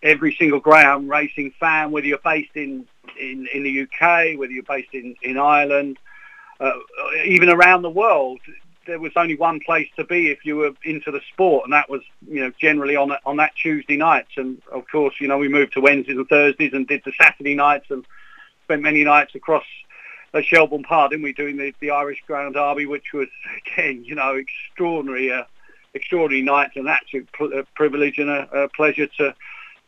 every 0.03 0.35
single 0.37 0.59
greyhound 0.59 1.09
racing 1.09 1.53
fan, 1.59 1.91
whether 1.91 2.05
you're 2.05 2.19
based 2.19 2.55
in, 2.55 2.85
in, 3.19 3.47
in 3.53 3.63
the 3.63 3.81
UK, 3.81 4.37
whether 4.37 4.51
you're 4.51 4.63
based 4.63 4.93
in, 4.93 5.15
in 5.21 5.37
Ireland, 5.37 5.97
uh, 6.59 6.71
even 7.25 7.49
around 7.49 7.81
the 7.81 7.89
world, 7.89 8.39
there 8.85 8.99
was 8.99 9.11
only 9.15 9.35
one 9.35 9.59
place 9.59 9.87
to 9.95 10.03
be 10.03 10.29
if 10.29 10.45
you 10.45 10.57
were 10.57 10.71
into 10.83 11.11
the 11.11 11.21
sport, 11.31 11.65
and 11.65 11.73
that 11.73 11.89
was, 11.89 12.01
you 12.27 12.41
know, 12.41 12.51
generally 12.59 12.95
on 12.95 13.15
on 13.25 13.37
that 13.37 13.55
Tuesday 13.55 13.97
nights. 13.97 14.31
And 14.37 14.61
of 14.71 14.83
course, 14.91 15.15
you 15.19 15.27
know, 15.27 15.37
we 15.37 15.47
moved 15.47 15.73
to 15.73 15.81
Wednesdays 15.81 16.17
and 16.17 16.27
Thursdays 16.27 16.73
and 16.73 16.87
did 16.87 17.01
the 17.05 17.13
Saturday 17.19 17.55
nights 17.55 17.85
and 17.89 18.05
spent 18.63 18.81
many 18.81 19.03
nights 19.03 19.35
across 19.35 19.63
uh, 20.33 20.41
Shelbourne 20.41 20.83
Park, 20.83 21.11
didn't 21.11 21.23
we, 21.23 21.33
doing 21.33 21.57
the, 21.57 21.73
the 21.79 21.91
Irish 21.91 22.23
Greyhound 22.27 22.55
Derby, 22.55 22.85
which 22.85 23.13
was 23.13 23.27
again, 23.65 24.03
you 24.03 24.15
know, 24.15 24.35
extraordinary, 24.35 25.31
uh, 25.31 25.43
extraordinary 25.93 26.43
nights, 26.43 26.75
and 26.75 26.87
that's 26.87 27.13
a 27.13 27.63
privilege 27.75 28.17
and 28.17 28.29
a, 28.29 28.63
a 28.63 28.69
pleasure 28.69 29.07
to 29.07 29.33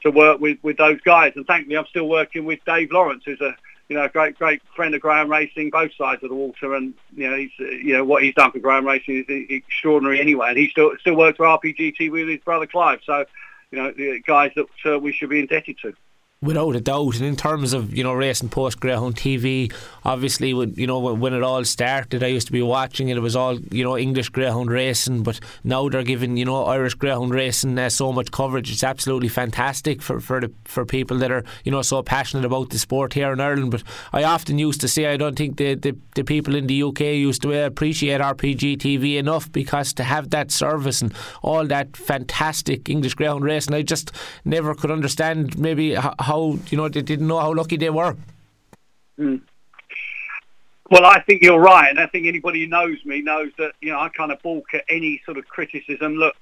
to 0.06 0.12
work 0.12 0.40
with, 0.40 0.57
with 0.62 0.78
those 0.78 1.02
guys. 1.02 1.34
And 1.36 1.46
thankfully, 1.46 1.78
I'm 1.78 1.88
still 1.88 2.07
working 2.07 2.46
with 2.46 2.60
Dave 2.66 2.92
Lawrence, 2.92 3.24
who's 3.25 3.42
a 3.42 3.56
you 3.90 3.96
know 3.96 4.06
a 4.06 4.10
great 4.10 4.38
great 4.38 4.62
friend 4.75 4.96
of 4.96 5.02
Greyhound 5.02 5.30
Racing, 5.30 5.69
both 5.69 5.94
sides 5.96 6.24
of 6.24 6.30
the 6.30 6.36
water. 6.36 6.75
And 6.75 6.94
you 7.16 7.30
know 7.30 7.36
he's 7.36 7.52
you 7.60 7.94
know 7.94 8.06
what 8.06 8.24
he's 8.24 8.34
done 8.36 8.52
for 8.52 8.60
Greyhound 8.60 8.86
Racing 8.86 9.25
is 9.28 9.46
extraordinary 9.50 10.22
anyway. 10.22 10.50
And 10.50 10.57
he 10.57 10.69
still 10.69 10.92
still 11.00 11.16
works 11.16 11.38
for 11.38 11.46
RPGT 11.46 12.12
with 12.12 12.30
his 12.30 12.40
brother 12.40 12.68
Clive. 12.68 13.00
So 13.04 13.25
you 13.72 13.80
know 13.80 13.92
the 13.92 14.22
guys 14.25 14.52
that 14.56 14.68
uh, 14.86 15.00
we 15.00 15.12
should 15.12 15.30
be 15.30 15.40
indebted 15.40 15.78
to 15.80 15.94
without 16.42 16.76
a 16.76 16.82
doubt. 16.82 17.16
And 17.16 17.26
in 17.26 17.36
terms 17.36 17.74
of 17.74 17.94
you 17.94 18.04
know 18.04 18.14
racing 18.14 18.50
post 18.50 18.80
Greyhound 18.80 19.16
TV, 19.16 19.74
obviously 20.04 20.54
when 20.54 20.74
you 20.76 20.88
know 20.88 21.00
when 21.00 21.34
it 21.34 21.44
all 21.44 21.64
started, 21.66 22.24
I 22.24 22.28
used 22.28 22.48
to 22.48 22.54
be 22.54 22.62
watching 22.62 23.10
it. 23.10 23.18
It 23.18 23.22
was 23.22 23.36
all 23.36 23.60
you 23.60 23.84
know 23.84 23.98
English 23.98 24.30
Greyhound 24.30 24.70
racing, 24.70 25.24
but 25.24 25.40
now 25.64 25.90
they're 25.90 26.04
giving 26.04 26.38
you 26.38 26.46
know 26.46 26.66
Irish 26.66 26.94
Greyhound 26.94 27.34
racing 27.34 27.78
uh, 27.78 27.90
so 27.90 28.12
much 28.12 28.32
coverage. 28.32 28.72
It's 28.72 28.84
absolutely 28.84 29.30
fantastic 29.30 30.02
for 30.02 30.20
for 30.20 30.40
the 30.40 30.52
for 30.66 30.86
people 30.86 31.18
that 31.20 31.32
are 31.32 31.44
you 31.64 31.72
know 31.72 31.82
so 31.82 32.02
passionate 32.04 32.46
about 32.46 32.70
the 32.70 32.80
sport 32.80 33.14
here 33.14 33.34
in 33.34 33.40
Ireland. 33.40 33.72
But 33.72 33.84
I 34.14 34.24
often 34.24 34.60
used 34.60 34.81
to 34.81 34.88
say 34.88 35.08
I 35.08 35.18
don't 35.18 35.36
think 35.36 35.58
the 35.58 35.76
the, 35.76 35.98
the 36.16 36.24
people 36.24 36.56
in 36.56 36.68
the 36.68 36.84
UK 36.84 37.02
used 37.02 37.42
to 37.42 37.66
appreciate 37.66 38.22
RPG 38.22 38.78
TV 38.78 39.18
enough 39.18 39.52
because 39.52 39.94
to 39.94 40.04
have 40.04 40.30
that 40.30 40.52
service 40.52 41.02
and 41.02 41.14
all 41.42 41.66
that 41.68 41.98
fantastic 41.98 42.90
English 42.90 43.16
Greyhound 43.16 43.44
racing, 43.44 43.74
I 43.74 43.81
just 43.81 44.12
never 44.44 44.76
could 44.76 44.92
understand 44.92 45.58
maybe 45.58 45.96
how 45.96 46.14
how 46.25 46.57
you 46.69 46.77
know 46.77 46.89
they 46.89 47.01
didn't 47.01 47.28
know 47.28 47.40
how 47.40 47.54
lucky 47.54 47.78
they 47.78 47.90
were. 47.90 48.16
Mm. 49.19 49.42
Well, 50.92 51.06
I 51.06 51.19
think 51.21 51.42
you're 51.42 51.59
right, 51.59 51.90
and 51.90 52.00
I 52.00 52.06
think 52.07 52.28
anybody 52.28 52.61
who 52.61 52.68
knows 52.68 53.04
me 53.06 53.21
knows 53.21 53.52
that 53.57 53.73
you 53.81 53.92
know 53.92 54.00
I 54.00 54.09
kind 54.09 54.31
of 54.31 54.42
balk 54.42 54.73
at 54.73 54.83
any 54.90 55.21
sort 55.26 55.38
of 55.38 55.47
criticism. 55.47 56.16
Look, 56.16 56.35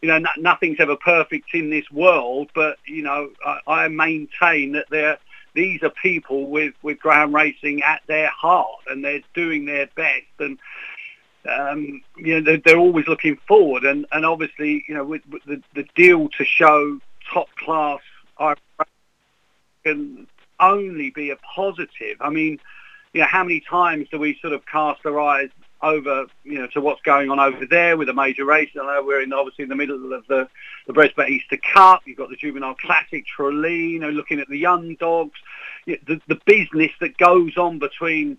you 0.00 0.08
know, 0.08 0.16
n- 0.16 0.26
nothing's 0.38 0.80
ever 0.80 0.96
perfect 0.96 1.54
in 1.54 1.70
this 1.70 1.90
world, 1.90 2.50
but 2.54 2.78
you 2.86 3.02
know, 3.02 3.30
I, 3.44 3.58
I 3.66 3.88
maintain 3.88 4.72
that 4.72 4.86
there 4.90 5.18
these 5.54 5.82
are 5.82 5.90
people 5.90 6.48
with 6.48 6.74
with 6.82 6.98
greyhound 7.00 7.34
racing 7.34 7.82
at 7.82 8.02
their 8.06 8.28
heart, 8.28 8.80
and 8.88 9.04
they're 9.04 9.22
doing 9.34 9.66
their 9.66 9.88
best, 9.94 10.32
and 10.38 10.58
um, 11.48 12.02
you 12.16 12.34
know, 12.34 12.40
they're, 12.40 12.62
they're, 12.64 12.78
always 12.78 13.06
looking 13.08 13.36
forward, 13.48 13.84
and 13.84 14.06
and 14.12 14.24
obviously, 14.24 14.84
you 14.88 14.94
know, 14.94 15.04
with, 15.04 15.22
with 15.28 15.44
the 15.44 15.62
the 15.74 15.84
deal 15.94 16.28
to 16.38 16.44
show 16.44 16.98
top 17.32 17.48
class 17.56 18.00
can 19.84 20.26
only 20.60 21.10
be 21.10 21.30
a 21.30 21.36
positive. 21.36 22.16
I 22.20 22.30
mean, 22.30 22.58
you 23.12 23.20
know, 23.20 23.26
how 23.26 23.42
many 23.42 23.60
times 23.60 24.08
do 24.10 24.18
we 24.18 24.38
sort 24.40 24.52
of 24.52 24.64
cast 24.64 25.04
our 25.04 25.20
eyes 25.20 25.50
over, 25.82 26.26
you 26.44 26.58
know, 26.58 26.66
to 26.68 26.80
what's 26.80 27.02
going 27.02 27.30
on 27.30 27.40
over 27.40 27.66
there 27.66 27.96
with 27.96 28.08
a 28.08 28.14
major 28.14 28.44
race? 28.44 28.70
I 28.80 28.84
know 28.84 29.04
we're 29.04 29.22
in 29.22 29.32
obviously 29.32 29.64
in 29.64 29.68
the 29.68 29.76
middle 29.76 30.12
of 30.12 30.26
the 30.28 30.48
the 30.86 30.92
Bresbet 30.92 31.28
Easter 31.28 31.58
Cup. 31.58 32.02
You've 32.06 32.18
got 32.18 32.30
the 32.30 32.36
Juvenile 32.36 32.74
Classic, 32.74 33.24
know, 34.00 34.10
looking 34.10 34.40
at 34.40 34.48
the 34.48 34.58
young 34.58 34.94
dogs, 34.96 35.38
you 35.86 35.94
know, 35.94 36.14
the 36.14 36.34
the 36.34 36.40
business 36.46 36.92
that 37.00 37.16
goes 37.18 37.56
on 37.56 37.78
between. 37.78 38.38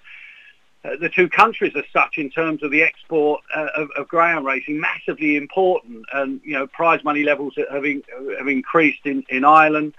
Uh, 0.86 0.98
the 1.00 1.08
two 1.08 1.30
countries 1.30 1.72
as 1.78 1.86
such 1.94 2.18
in 2.18 2.30
terms 2.30 2.62
of 2.62 2.70
the 2.70 2.84
export 2.84 3.40
uh, 3.56 3.68
of, 3.74 3.90
of 3.96 4.06
greyhound 4.10 4.46
racing 4.46 4.78
massively 4.78 5.38
important 5.38 6.04
and 6.12 6.42
you 6.44 6.52
know 6.52 6.68
prize 6.68 7.02
money 7.06 7.24
levels 7.24 7.54
have, 7.72 7.86
in, 7.86 8.04
have 8.38 8.50
increased 8.50 9.00
in, 9.06 9.24
in 9.30 9.46
Ireland 9.46 9.94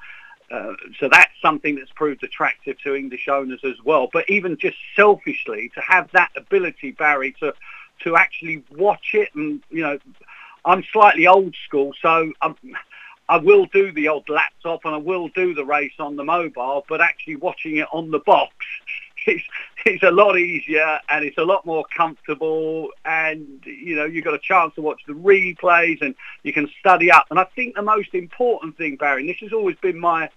uh, 0.55 0.75
so 1.01 1.09
that's 1.11 1.33
something 1.43 1.77
that's 1.77 1.91
proved 1.93 2.23
attractive 2.23 2.79
to 2.83 2.95
English 2.95 3.29
owners 3.29 3.61
as 3.65 3.83
well. 3.85 4.09
But 4.13 4.29
even 4.29 4.57
just 4.57 4.77
selfishly, 4.95 5.71
to 5.75 5.81
have 5.81 6.11
that 6.13 6.31
ability, 6.37 6.93
Barry, 6.93 7.33
to 7.41 7.55
to 8.01 8.17
actually 8.17 8.63
watch 8.71 9.11
it, 9.15 9.31
and 9.35 9.63
you 9.71 9.83
know, 9.83 9.99
I'm 10.65 10.85
slightly 10.93 11.27
old 11.27 11.55
school, 11.67 11.93
so 12.01 12.33
I'm, 12.41 12.57
I 13.29 13.39
will 13.39 13.67
do 13.67 13.91
the 13.93 14.09
old 14.09 14.29
laptop 14.29 14.85
and 14.85 14.95
I 14.95 14.99
will 14.99 15.29
do 15.29 15.55
the 15.55 15.65
race 15.65 15.95
on 15.99 16.17
the 16.17 16.25
mobile, 16.25 16.85
but 16.89 17.01
actually 17.01 17.37
watching 17.37 17.79
it 17.79 17.89
on 17.93 18.11
the 18.11 18.19
box 18.19 18.53
it's, 19.27 19.45
it's 19.85 20.03
a 20.03 20.11
lot 20.11 20.39
easier 20.39 21.01
and 21.09 21.25
it's 21.25 21.39
a 21.39 21.45
lot 21.45 21.65
more 21.65 21.85
comfortable 21.97 22.89
and, 23.05 23.63
you 23.65 23.97
know, 23.97 24.05
you've 24.05 24.25
got 24.25 24.35
a 24.35 24.39
chance 24.39 24.75
to 24.75 24.83
watch 24.83 25.01
the 25.07 25.13
replays 25.13 26.01
and 26.03 26.15
you 26.43 26.53
can 26.53 26.69
study 26.81 27.11
up. 27.11 27.27
And 27.31 27.39
I 27.39 27.45
think 27.45 27.75
the 27.75 27.83
most 27.83 28.15
important 28.15 28.77
thing, 28.77 28.97
Barry, 28.97 29.23
and 29.23 29.29
this 29.29 29.39
has 29.39 29.53
always 29.53 29.77
been 29.77 29.99
my, 29.99 30.31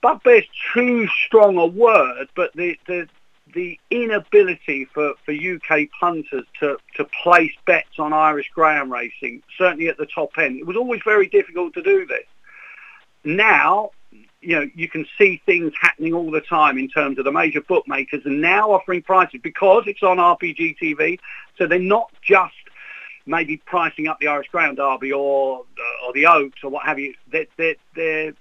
bugbear's 0.00 0.44
too 0.74 1.08
strong 1.26 1.56
a 1.58 1.66
word, 1.66 2.28
but 2.34 2.52
the, 2.54 2.76
the, 2.86 3.08
the 3.54 3.78
inability 3.90 4.86
for, 4.86 5.14
for 5.24 5.32
UK 5.32 5.88
punters 5.98 6.44
to, 6.60 6.76
to 6.96 7.04
place 7.22 7.52
bets 7.66 7.98
on 7.98 8.12
Irish 8.12 8.50
greyhound 8.54 8.90
racing, 8.90 9.42
certainly 9.58 9.88
at 9.88 9.98
the 9.98 10.06
top 10.06 10.30
end. 10.38 10.58
It 10.58 10.66
was 10.66 10.76
always 10.76 11.00
very 11.04 11.28
difficult 11.28 11.74
to 11.74 11.82
do 11.82 12.06
this. 12.06 12.24
Now, 13.24 13.90
you 14.40 14.56
know, 14.56 14.68
you 14.74 14.88
can 14.88 15.06
see 15.16 15.40
things 15.46 15.72
happening 15.80 16.14
all 16.14 16.30
the 16.30 16.40
time 16.40 16.76
in 16.76 16.88
terms 16.88 17.18
of 17.18 17.24
the 17.24 17.32
major 17.32 17.60
bookmakers 17.60 18.22
and 18.24 18.40
now 18.40 18.72
offering 18.72 19.02
prices 19.02 19.40
because 19.42 19.84
it's 19.86 20.02
on 20.02 20.16
RPG 20.16 20.76
TV. 20.82 21.18
So 21.56 21.66
they're 21.66 21.78
not 21.78 22.10
just 22.22 22.54
maybe 23.24 23.56
pricing 23.58 24.08
up 24.08 24.18
the 24.18 24.26
Irish 24.26 24.48
Greyhound 24.48 24.78
Derby 24.78 25.12
or 25.12 25.64
or 26.04 26.12
the 26.12 26.26
Oaks 26.26 26.64
or 26.64 26.70
what 26.70 26.84
have 26.84 26.98
you. 26.98 27.14
They're, 27.30 27.46
they're, 27.56 27.76
they're 27.94 28.34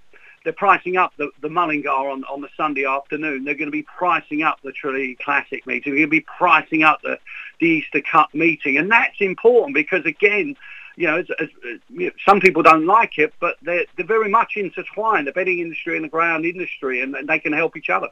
they're 0.43 0.53
pricing 0.53 0.97
up 0.97 1.13
the, 1.17 1.29
the 1.41 1.49
Mullingar 1.49 1.89
on, 1.89 2.23
on 2.25 2.41
the 2.41 2.49
Sunday 2.57 2.85
afternoon. 2.85 3.43
They're 3.43 3.55
going 3.55 3.67
to 3.67 3.71
be 3.71 3.83
pricing 3.83 4.43
up 4.43 4.59
the 4.63 4.71
Tralee 4.71 5.15
Classic 5.15 5.65
meeting. 5.67 5.93
They're 5.93 6.07
going 6.07 6.09
to 6.09 6.21
be 6.21 6.25
pricing 6.37 6.83
up 6.83 7.01
the, 7.03 7.19
the 7.59 7.67
Easter 7.67 8.01
Cup 8.01 8.33
meeting. 8.33 8.77
And 8.77 8.91
that's 8.91 9.19
important 9.19 9.75
because, 9.75 10.05
again, 10.05 10.55
you 10.95 11.07
know, 11.07 11.17
as, 11.19 11.27
as, 11.39 11.49
you 11.89 12.07
know, 12.07 12.11
some 12.25 12.39
people 12.39 12.63
don't 12.63 12.85
like 12.85 13.17
it, 13.17 13.33
but 13.39 13.57
they're, 13.61 13.85
they're 13.95 14.05
very 14.05 14.29
much 14.29 14.53
intertwined, 14.55 15.27
the 15.27 15.31
betting 15.31 15.59
industry 15.59 15.95
and 15.95 16.05
the 16.05 16.09
greyhound 16.09 16.45
industry, 16.45 17.01
and, 17.01 17.15
and 17.15 17.27
they 17.27 17.39
can 17.39 17.53
help 17.53 17.77
each 17.77 17.89
other. 17.89 18.09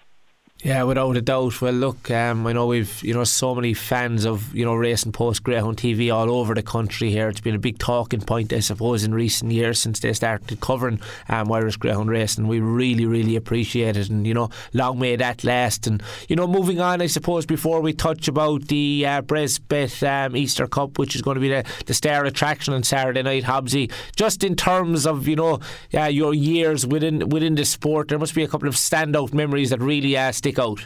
Yeah, 0.61 0.83
without 0.83 1.15
a 1.15 1.21
doubt. 1.21 1.61
Well, 1.61 1.71
look, 1.71 2.11
um, 2.11 2.45
I 2.45 2.51
know 2.51 2.67
we've 2.67 3.01
you 3.01 3.13
know 3.13 3.23
so 3.23 3.55
many 3.55 3.73
fans 3.73 4.25
of 4.25 4.53
you 4.53 4.65
know 4.65 4.75
racing 4.75 5.13
post 5.13 5.41
Greyhound 5.41 5.77
TV 5.77 6.13
all 6.13 6.29
over 6.29 6.53
the 6.53 6.61
country 6.61 7.09
here. 7.11 7.29
It's 7.29 7.39
been 7.39 7.55
a 7.55 7.59
big 7.59 7.79
talking 7.79 8.19
point, 8.19 8.51
I 8.51 8.59
suppose, 8.59 9.05
in 9.05 9.13
recent 9.13 9.53
years 9.53 9.79
since 9.79 10.01
they 10.01 10.11
started 10.11 10.59
covering 10.59 10.99
um, 11.29 11.49
Irish 11.49 11.77
Greyhound 11.77 12.09
racing. 12.09 12.45
We 12.49 12.59
really, 12.59 13.05
really 13.05 13.37
appreciate 13.37 13.95
it, 13.95 14.09
and 14.09 14.27
you 14.27 14.33
know, 14.33 14.49
long 14.73 14.99
may 14.99 15.15
that 15.15 15.45
last. 15.45 15.87
And 15.87 16.03
you 16.27 16.35
know, 16.35 16.45
moving 16.45 16.81
on, 16.81 17.01
I 17.01 17.07
suppose 17.07 17.45
before 17.45 17.79
we 17.79 17.93
touch 17.93 18.27
about 18.27 18.67
the 18.67 19.05
uh, 19.05 19.21
Bresbet 19.21 20.05
um, 20.05 20.35
Easter 20.35 20.67
Cup, 20.67 20.99
which 20.99 21.15
is 21.15 21.21
going 21.21 21.35
to 21.35 21.41
be 21.41 21.47
the, 21.47 21.63
the 21.85 21.93
star 21.93 22.25
attraction 22.25 22.73
on 22.73 22.83
Saturday 22.83 23.23
night, 23.23 23.45
Hobbsy. 23.45 23.89
Just 24.17 24.43
in 24.43 24.57
terms 24.57 25.07
of 25.07 25.25
you 25.25 25.37
know 25.37 25.61
uh, 25.93 26.07
your 26.07 26.33
years 26.33 26.85
within 26.85 27.29
within 27.29 27.55
the 27.55 27.63
sport, 27.63 28.09
there 28.09 28.19
must 28.19 28.35
be 28.35 28.43
a 28.43 28.47
couple 28.49 28.67
of 28.67 28.75
standout 28.75 29.33
memories 29.33 29.69
that 29.69 29.79
really 29.79 30.17
uh, 30.17 30.33
stick 30.33 30.48
stick 30.49 30.59
out? 30.59 30.85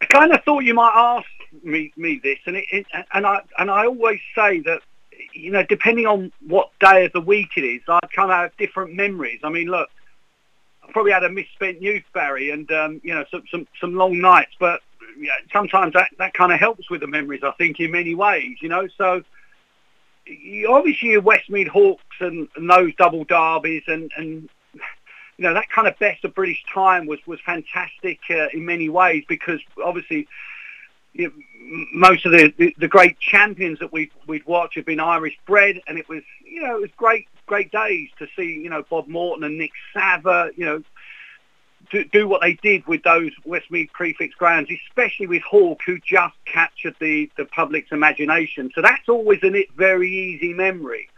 I 0.00 0.06
kind 0.06 0.32
of 0.32 0.42
thought 0.44 0.64
you 0.64 0.74
might 0.74 0.92
ask 0.94 1.28
me 1.62 1.92
me 1.96 2.20
this, 2.22 2.38
and 2.46 2.56
it, 2.56 2.64
it, 2.70 2.86
and 3.12 3.26
I 3.26 3.42
and 3.58 3.70
I 3.70 3.86
always 3.86 4.20
say 4.34 4.60
that 4.60 4.80
you 5.34 5.50
know 5.50 5.64
depending 5.64 6.06
on 6.06 6.32
what 6.46 6.70
day 6.80 7.04
of 7.04 7.12
the 7.12 7.20
week 7.20 7.50
it 7.56 7.64
is, 7.64 7.82
I 7.88 8.00
kind 8.14 8.30
of 8.30 8.36
have 8.36 8.56
different 8.56 8.94
memories. 8.94 9.40
I 9.44 9.50
mean, 9.50 9.68
look, 9.68 9.88
I 10.82 10.90
probably 10.92 11.12
had 11.12 11.24
a 11.24 11.28
misspent 11.28 11.82
youth, 11.82 12.04
Barry, 12.12 12.50
and 12.50 12.70
um, 12.72 13.00
you 13.04 13.14
know 13.14 13.24
some 13.30 13.44
some 13.50 13.66
some 13.80 13.94
long 13.94 14.18
nights, 14.20 14.52
but 14.58 14.80
you 15.16 15.26
know, 15.26 15.34
sometimes 15.52 15.92
that 15.92 16.08
that 16.18 16.34
kind 16.34 16.52
of 16.52 16.58
helps 16.58 16.90
with 16.90 17.00
the 17.00 17.06
memories. 17.06 17.42
I 17.44 17.52
think 17.52 17.78
in 17.80 17.90
many 17.92 18.14
ways, 18.14 18.56
you 18.60 18.68
know, 18.68 18.88
so. 18.96 19.22
Obviously, 20.68 21.08
your 21.08 21.22
Westmead 21.22 21.66
Hawks 21.66 22.04
and, 22.20 22.46
and 22.54 22.70
those 22.70 22.94
double 22.94 23.24
derbies, 23.24 23.82
and, 23.88 24.12
and 24.16 24.48
you 25.40 25.46
know, 25.46 25.54
that 25.54 25.70
kind 25.70 25.88
of 25.88 25.98
best 25.98 26.22
of 26.26 26.34
British 26.34 26.62
time 26.72 27.06
was, 27.06 27.18
was 27.26 27.40
fantastic 27.40 28.18
uh, 28.28 28.48
in 28.52 28.66
many 28.66 28.90
ways 28.90 29.24
because 29.26 29.58
obviously 29.82 30.28
you 31.14 31.28
know, 31.28 31.86
most 31.94 32.26
of 32.26 32.32
the, 32.32 32.52
the, 32.58 32.76
the, 32.78 32.86
great 32.86 33.18
champions 33.18 33.78
that 33.78 33.90
we'd, 33.90 34.10
we'd 34.26 34.44
watch 34.44 34.74
have 34.74 34.84
been 34.84 35.00
Irish 35.00 35.38
bred 35.46 35.80
and 35.86 35.98
it 35.98 36.06
was, 36.10 36.22
you 36.44 36.62
know, 36.62 36.76
it 36.76 36.80
was 36.82 36.90
great, 36.98 37.26
great 37.46 37.72
days 37.72 38.10
to 38.18 38.26
see, 38.36 38.52
you 38.52 38.68
know, 38.68 38.84
Bob 38.90 39.08
Morton 39.08 39.42
and 39.44 39.56
Nick 39.56 39.72
Savva, 39.94 40.50
you 40.56 40.66
know, 40.66 40.82
do, 41.90 42.04
do 42.04 42.28
what 42.28 42.42
they 42.42 42.52
did 42.52 42.86
with 42.86 43.02
those 43.02 43.32
Westmead 43.46 43.92
prefix 43.92 44.34
greyhounds, 44.34 44.70
especially 44.88 45.26
with 45.26 45.42
Hawk, 45.42 45.80
who 45.86 45.98
just 46.00 46.34
captured 46.44 46.96
the, 47.00 47.30
the 47.38 47.46
public's 47.46 47.92
imagination. 47.92 48.70
So 48.74 48.82
that's 48.82 49.08
always 49.08 49.42
a 49.42 49.66
very 49.74 50.10
easy 50.10 50.52
memory. 50.52 51.08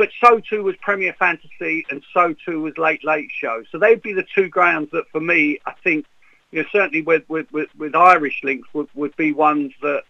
But 0.00 0.08
so 0.24 0.40
too 0.40 0.62
was 0.62 0.76
Premier 0.76 1.12
Fantasy 1.18 1.84
and 1.90 2.02
so 2.14 2.34
too 2.46 2.62
was 2.62 2.78
Late 2.78 3.04
Late 3.04 3.30
Show. 3.38 3.64
So 3.70 3.76
they'd 3.78 4.00
be 4.00 4.14
the 4.14 4.24
two 4.34 4.48
greyhounds 4.48 4.90
that 4.92 5.04
for 5.12 5.20
me, 5.20 5.60
I 5.66 5.74
think, 5.84 6.06
you 6.50 6.62
know, 6.62 6.68
certainly 6.72 7.02
with, 7.02 7.28
with, 7.28 7.52
with, 7.52 7.68
with 7.76 7.94
Irish 7.94 8.40
links 8.42 8.66
would, 8.72 8.88
would 8.94 9.14
be 9.16 9.32
ones 9.32 9.74
that 9.82 10.04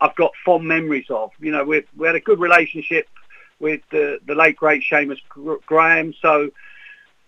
I've 0.00 0.16
got 0.16 0.32
fond 0.44 0.66
memories 0.66 1.06
of. 1.10 1.30
You 1.38 1.52
know, 1.52 1.62
we, 1.62 1.84
we 1.96 2.08
had 2.08 2.16
a 2.16 2.20
good 2.20 2.40
relationship 2.40 3.06
with 3.60 3.82
the, 3.92 4.18
the 4.26 4.34
late 4.34 4.56
great 4.56 4.82
Seamus 4.90 5.20
Graham. 5.64 6.12
So, 6.20 6.50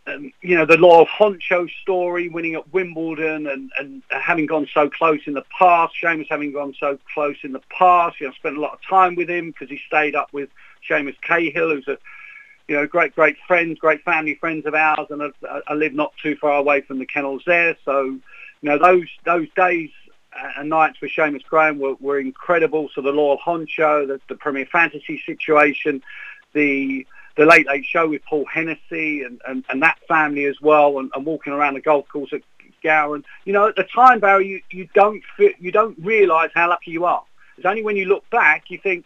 um, 0.08 0.32
you 0.40 0.56
know, 0.56 0.66
the 0.66 0.78
Loyal 0.78 1.06
Honcho 1.06 1.70
story, 1.82 2.28
winning 2.28 2.56
at 2.56 2.72
Wimbledon 2.72 3.46
and, 3.46 3.70
and 3.78 4.02
having 4.10 4.46
gone 4.46 4.66
so 4.74 4.90
close 4.90 5.20
in 5.26 5.34
the 5.34 5.44
past, 5.56 5.94
Seamus 6.02 6.26
having 6.28 6.50
gone 6.50 6.74
so 6.80 6.98
close 7.14 7.36
in 7.44 7.52
the 7.52 7.62
past. 7.70 8.18
You 8.18 8.26
know, 8.26 8.32
I 8.32 8.36
spent 8.38 8.56
a 8.56 8.60
lot 8.60 8.72
of 8.72 8.80
time 8.82 9.14
with 9.14 9.30
him 9.30 9.52
because 9.52 9.68
he 9.68 9.80
stayed 9.86 10.16
up 10.16 10.32
with 10.32 10.48
Seamus 10.88 11.20
Cahill, 11.20 11.70
who's 11.70 11.88
a 11.88 11.98
you 12.68 12.76
know 12.76 12.86
great 12.86 13.14
great 13.14 13.36
friends, 13.46 13.78
great 13.78 14.02
family 14.04 14.34
friends 14.34 14.66
of 14.66 14.74
ours, 14.74 15.06
and 15.10 15.22
I, 15.22 15.60
I 15.66 15.74
live 15.74 15.94
not 15.94 16.12
too 16.22 16.36
far 16.36 16.52
away 16.52 16.80
from 16.80 16.98
the 16.98 17.06
kennels 17.06 17.42
there. 17.46 17.76
So 17.84 18.04
you 18.04 18.20
know 18.62 18.78
those 18.78 19.08
those 19.24 19.48
days 19.56 19.90
and 20.56 20.68
nights 20.68 21.00
with 21.00 21.10
Seamus 21.12 21.44
Graham 21.44 21.78
were, 21.78 21.94
were 22.00 22.18
incredible. 22.18 22.88
So 22.94 23.02
the 23.02 23.10
Loyal 23.10 23.38
Honcho, 23.38 24.06
the, 24.06 24.20
the 24.28 24.34
Premier 24.34 24.66
Fantasy 24.66 25.20
situation, 25.24 26.02
the 26.52 27.06
the 27.36 27.46
Late 27.46 27.66
Late 27.66 27.84
Show 27.84 28.08
with 28.08 28.22
Paul 28.24 28.44
Hennessy 28.44 29.22
and, 29.22 29.40
and, 29.46 29.64
and 29.70 29.82
that 29.82 29.98
family 30.06 30.44
as 30.44 30.60
well, 30.60 30.98
and, 30.98 31.10
and 31.14 31.24
walking 31.24 31.52
around 31.52 31.74
the 31.74 31.80
golf 31.80 32.06
course 32.08 32.32
at 32.32 32.42
Gowran. 32.84 33.24
You 33.44 33.52
know, 33.54 33.68
at 33.68 33.76
the 33.76 33.84
time, 33.84 34.20
Barry, 34.20 34.48
you, 34.48 34.60
you 34.70 34.88
don't 34.94 35.22
fit, 35.36 35.56
you 35.58 35.72
don't 35.72 35.96
realise 35.98 36.50
how 36.54 36.68
lucky 36.68 36.90
you 36.90 37.04
are. 37.06 37.24
It's 37.56 37.66
only 37.66 37.82
when 37.82 37.96
you 37.96 38.06
look 38.06 38.28
back 38.30 38.64
you 38.70 38.78
think, 38.78 39.04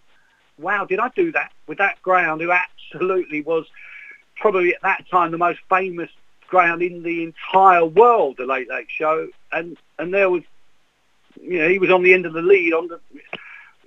wow, 0.59 0.85
did 0.85 0.99
I 0.99 1.09
do 1.11 1.33
that 1.33 1.53
with 1.67 1.79
that 1.79 2.01
greyhound, 2.03 2.41
who 2.41 2.53
absolutely 2.53 3.43
was 3.43 3.67
probably 4.37 4.75
at 4.75 4.83
that 4.83 5.05
time 5.11 5.31
the 5.31 5.39
most 5.39 5.61
famous 5.69 6.11
greyhound 6.49 6.83
in 6.83 7.03
the 7.03 7.25
entire 7.25 7.85
world, 7.85 8.37
the 8.39 8.47
Late 8.47 8.69
Late 8.69 8.87
Show, 8.89 9.29
and 9.53 9.77
and 9.99 10.13
there 10.13 10.31
was, 10.31 10.43
you 11.41 11.59
know, 11.59 11.69
he 11.69 11.79
was 11.79 11.91
on 11.91 12.03
the 12.03 12.15
end 12.15 12.27
of 12.27 12.33
the 12.33 12.43
lead 12.43 12.73
on 12.73 12.89
the 12.89 13.01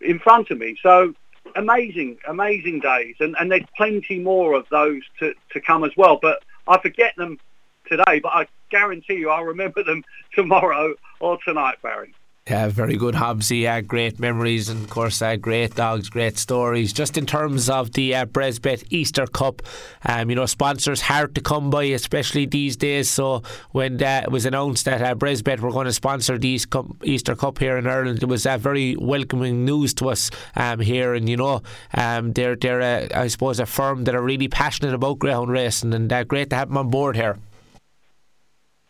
in 0.02 0.20
front 0.20 0.50
of 0.52 0.58
me. 0.58 0.78
So 0.82 1.14
amazing, 1.56 2.18
amazing 2.28 2.80
days, 2.80 3.16
and 3.20 3.36
and 3.40 3.52
there's 3.52 3.64
plenty 3.78 4.20
more 4.20 4.54
of 4.54 4.66
those 4.70 5.04
to 5.20 5.34
to 5.52 5.62
come 5.62 5.84
as 5.84 5.92
well. 5.96 6.20
But 6.22 6.44
I 6.68 6.80
forget 6.80 7.16
them 7.16 7.40
today, 7.88 8.20
but 8.20 8.30
I 8.34 8.48
guarantee 8.70 9.16
you 9.16 9.30
I'll 9.30 9.46
remember 9.46 9.84
them 9.84 10.04
tomorrow 10.34 10.96
or 11.20 11.38
tonight, 11.44 11.82
Barry. 11.82 12.14
Yeah, 12.50 12.68
very 12.70 12.98
good, 12.98 13.14
Hobbsy. 13.14 13.70
Uh, 13.70 13.82
great 13.82 14.20
memories 14.20 14.70
and, 14.70 14.84
of 14.84 14.90
course, 14.90 15.22
uh, 15.22 15.36
great 15.36 15.76
dogs, 15.76 16.10
great 16.10 16.36
stories. 16.40 16.92
Just 16.92 17.16
in 17.16 17.28
terms 17.28 17.70
of 17.70 17.92
the 17.92 18.16
uh, 18.16 18.26
Bresbet 18.26 18.86
Easter 18.90 19.28
Cup, 19.28 19.62
um, 20.04 20.32
you 20.32 20.36
know, 20.36 20.48
sponsors 20.48 21.02
hard 21.02 21.36
to 21.36 21.42
come 21.42 21.70
by, 21.70 21.84
especially 21.84 22.48
these 22.48 22.76
days. 22.76 23.08
So 23.08 23.44
when 23.70 24.02
uh, 24.02 24.22
it 24.24 24.32
was 24.32 24.48
announced 24.48 24.86
that 24.86 25.00
uh, 25.00 25.14
Bresbet 25.14 25.60
were 25.60 25.70
going 25.70 25.86
to 25.86 25.94
sponsor 25.94 26.40
the 26.40 26.60
Easter 27.04 27.36
Cup 27.36 27.60
here 27.60 27.78
in 27.78 27.86
Ireland, 27.86 28.24
it 28.24 28.26
was 28.26 28.48
uh, 28.48 28.58
very 28.58 28.96
welcoming 28.96 29.64
news 29.64 29.94
to 29.96 30.10
us 30.10 30.32
um, 30.56 30.80
here. 30.80 31.14
And 31.14 31.30
you 31.30 31.38
know, 31.38 31.62
um, 31.94 32.34
they're 32.34 32.56
they're 32.56 32.82
uh, 32.82 33.10
I 33.14 33.28
suppose 33.28 33.60
a 33.60 33.68
firm 33.68 34.06
that 34.06 34.16
are 34.16 34.24
really 34.24 34.48
passionate 34.48 34.96
about 34.96 35.20
greyhound 35.20 35.52
racing, 35.52 35.94
and 35.94 36.12
uh, 36.12 36.24
great 36.24 36.50
to 36.50 36.56
have 36.56 36.70
them 36.70 36.78
on 36.78 36.90
board 36.90 37.16
here. 37.16 37.38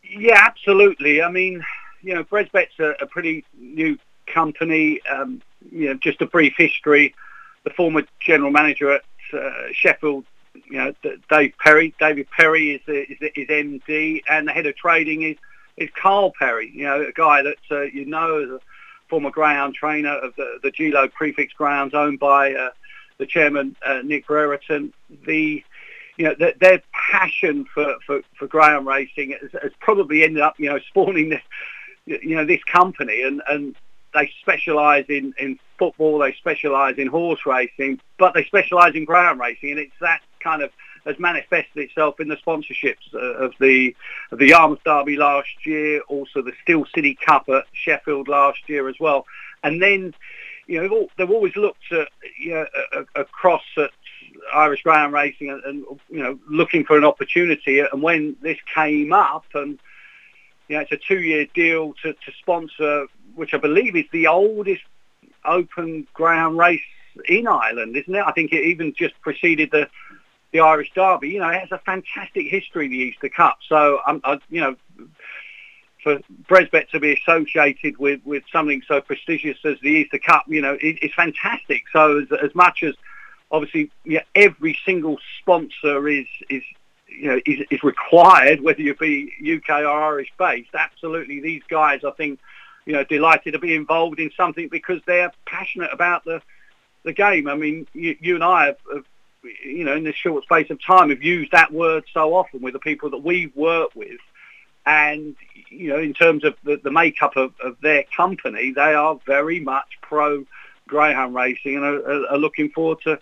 Yeah, 0.01 0.45
absolutely. 0.47 1.21
I 1.21 1.29
mean 1.29 1.61
you 2.01 2.13
know, 2.13 2.23
Bresbet's 2.23 2.79
a, 2.79 2.93
a 3.01 3.05
pretty 3.05 3.45
new 3.57 3.97
company. 4.27 5.01
Um, 5.07 5.41
you 5.71 5.87
know, 5.87 5.93
just 5.95 6.21
a 6.21 6.25
brief 6.25 6.53
history. 6.57 7.13
The 7.63 7.71
former 7.71 8.03
general 8.19 8.51
manager 8.51 8.91
at 8.91 9.03
uh, 9.33 9.67
Sheffield, 9.73 10.25
you 10.53 10.77
know, 10.77 10.93
Dave 11.29 11.53
Perry. 11.59 11.93
David 11.99 12.29
Perry 12.31 12.71
is, 12.75 12.81
is, 12.87 13.17
is 13.35 13.47
MD, 13.47 14.21
and 14.29 14.47
the 14.47 14.51
head 14.51 14.65
of 14.65 14.75
trading 14.75 15.23
is 15.23 15.35
is 15.77 15.89
Carl 15.95 16.31
Perry. 16.37 16.71
You 16.73 16.85
know, 16.85 17.01
a 17.01 17.11
guy 17.11 17.41
that 17.43 17.57
uh, 17.71 17.81
you 17.81 18.05
know, 18.05 18.45
the 18.45 18.59
former 19.09 19.31
greyhound 19.31 19.75
trainer 19.75 20.15
of 20.15 20.35
the 20.35 20.59
the 20.63 20.71
Gelo 20.71 21.11
Prefix 21.11 21.53
Greyhounds, 21.53 21.93
owned 21.93 22.19
by 22.19 22.53
uh, 22.53 22.69
the 23.17 23.25
chairman 23.25 23.75
uh, 23.85 24.01
Nick 24.03 24.27
Brereton. 24.27 24.93
The 25.25 25.63
you 26.19 26.25
know, 26.25 26.51
their, 26.59 26.81
passion 26.91 27.65
for, 27.73 27.95
for, 28.05 28.21
for 28.37 28.45
greyhound 28.45 28.85
racing 28.85 29.35
has, 29.41 29.51
has, 29.63 29.71
probably 29.79 30.23
ended 30.23 30.41
up, 30.43 30.53
you 30.59 30.69
know, 30.69 30.77
spawning 30.89 31.29
the, 31.29 31.39
you 32.21 32.35
know 32.35 32.45
this 32.45 32.63
company 32.63 33.21
and 33.21 33.41
and 33.47 33.75
they 34.13 34.31
specialise 34.41 35.05
in 35.09 35.33
in 35.37 35.59
football, 35.77 36.19
they 36.19 36.33
specialise 36.33 36.97
in 36.97 37.07
horse 37.07 37.45
racing, 37.45 37.99
but 38.17 38.33
they 38.33 38.43
specialise 38.43 38.95
in 38.95 39.05
greyhound 39.05 39.39
racing, 39.39 39.71
and 39.71 39.79
it's 39.79 39.93
that 40.01 40.21
kind 40.39 40.61
of 40.61 40.71
has 41.05 41.17
manifested 41.19 41.77
itself 41.77 42.19
in 42.19 42.27
the 42.27 42.35
sponsorships 42.37 43.13
uh, 43.13 43.17
of 43.17 43.53
the 43.59 43.95
of 44.31 44.39
the 44.39 44.47
Yarmouth 44.47 44.83
Derby 44.83 45.15
last 45.15 45.65
year, 45.65 46.01
also 46.07 46.41
the 46.41 46.53
Steel 46.63 46.85
City 46.93 47.15
Cup 47.15 47.47
at 47.49 47.65
Sheffield 47.71 48.27
last 48.27 48.67
year 48.67 48.89
as 48.89 48.99
well. 48.99 49.25
And 49.63 49.81
then, 49.81 50.13
you 50.67 50.81
know, 50.81 51.07
they've, 51.17 51.29
always 51.31 51.55
looked 51.55 51.91
at, 51.91 52.07
you 52.37 52.53
know, 52.53 52.65
across 53.15 53.63
at 53.77 53.91
Irish 54.53 54.83
Greyhound 54.83 55.13
Racing 55.13 55.49
and, 55.49 55.63
and, 55.63 55.85
you 56.09 56.23
know, 56.23 56.39
looking 56.47 56.85
for 56.85 56.97
an 56.97 57.03
opportunity. 57.03 57.79
And 57.79 58.01
when 58.01 58.37
this 58.41 58.57
came 58.73 59.11
up 59.11 59.45
and, 59.53 59.79
you 60.69 60.75
know, 60.75 60.81
it's 60.81 60.91
a 60.91 60.97
two-year 60.97 61.47
deal 61.53 61.93
to, 62.03 62.13
to 62.13 62.31
sponsor, 62.39 63.07
which 63.35 63.53
I 63.53 63.57
believe 63.57 63.95
is 63.95 64.05
the 64.11 64.27
oldest 64.27 64.83
open 65.43 66.07
greyhound 66.13 66.57
race 66.57 66.81
in 67.27 67.47
Ireland, 67.47 67.97
isn't 67.97 68.13
it? 68.13 68.23
I 68.25 68.31
think 68.31 68.53
it 68.53 68.63
even 68.63 68.93
just 68.93 69.19
preceded 69.21 69.71
the 69.71 69.89
the 70.51 70.61
Irish 70.61 70.91
Derby. 70.95 71.29
You 71.29 71.39
know, 71.39 71.49
it 71.49 71.59
has 71.59 71.71
a 71.71 71.77
fantastic 71.79 72.47
history, 72.47 72.87
the 72.87 72.95
Easter 72.95 73.29
Cup. 73.29 73.59
So, 73.67 73.99
um, 74.07 74.19
I, 74.23 74.39
you 74.49 74.61
know, 74.61 74.75
for 76.03 76.19
Bresbet 76.49 76.89
to 76.89 76.99
be 76.99 77.13
associated 77.13 77.99
with, 77.99 78.21
with 78.25 78.41
something 78.51 78.81
so 78.87 78.99
prestigious 78.99 79.59
as 79.63 79.75
the 79.83 79.89
Easter 79.89 80.17
Cup, 80.17 80.45
you 80.47 80.61
know, 80.61 80.73
it, 80.81 80.97
it's 81.03 81.13
fantastic. 81.13 81.83
So, 81.93 82.21
as, 82.21 82.27
as 82.41 82.55
much 82.55 82.81
as 82.81 82.95
obviously 83.51 83.91
yeah, 84.05 84.23
every 84.35 84.77
single 84.85 85.17
sponsor 85.39 86.07
is 86.07 86.27
is 86.49 86.63
you 87.09 87.27
know 87.27 87.39
is, 87.45 87.65
is 87.69 87.83
required, 87.83 88.61
whether 88.61 88.81
you 88.81 88.95
be 88.95 89.33
UK 89.57 89.81
or 89.81 89.87
Irish 89.89 90.31
based. 90.37 90.73
Absolutely, 90.73 91.39
these 91.39 91.63
guys, 91.69 92.03
I 92.03 92.11
think, 92.11 92.39
you 92.85 92.93
know, 92.93 93.03
delighted 93.03 93.53
to 93.53 93.59
be 93.59 93.75
involved 93.75 94.19
in 94.19 94.31
something 94.35 94.67
because 94.69 95.01
they're 95.05 95.31
passionate 95.45 95.91
about 95.93 96.25
the 96.25 96.41
the 97.03 97.13
game. 97.13 97.47
I 97.47 97.55
mean, 97.55 97.87
you, 97.93 98.15
you 98.19 98.35
and 98.35 98.43
I 98.43 98.67
have, 98.67 98.77
have, 98.93 99.05
you 99.63 99.85
know, 99.85 99.95
in 99.95 100.03
this 100.03 100.15
short 100.15 100.43
space 100.43 100.69
of 100.69 100.83
time, 100.83 101.09
have 101.09 101.23
used 101.23 101.51
that 101.51 101.71
word 101.71 102.03
so 102.13 102.33
often 102.33 102.61
with 102.61 102.73
the 102.73 102.79
people 102.79 103.09
that 103.11 103.23
we've 103.23 103.55
worked 103.55 103.95
with. 103.95 104.19
And, 104.85 105.35
you 105.69 105.89
know, 105.89 105.99
in 105.99 106.13
terms 106.13 106.43
of 106.43 106.55
the, 106.63 106.77
the 106.77 106.91
makeup 106.91 107.35
of, 107.37 107.53
of 107.63 107.77
their 107.81 108.03
company, 108.15 108.71
they 108.71 108.93
are 108.93 109.19
very 109.25 109.59
much 109.59 109.87
pro 110.01 110.45
greyhound 110.87 111.35
racing 111.35 111.75
and 111.75 111.85
are, 111.85 112.27
are 112.31 112.37
looking 112.37 112.69
forward 112.69 112.99
to, 113.03 113.19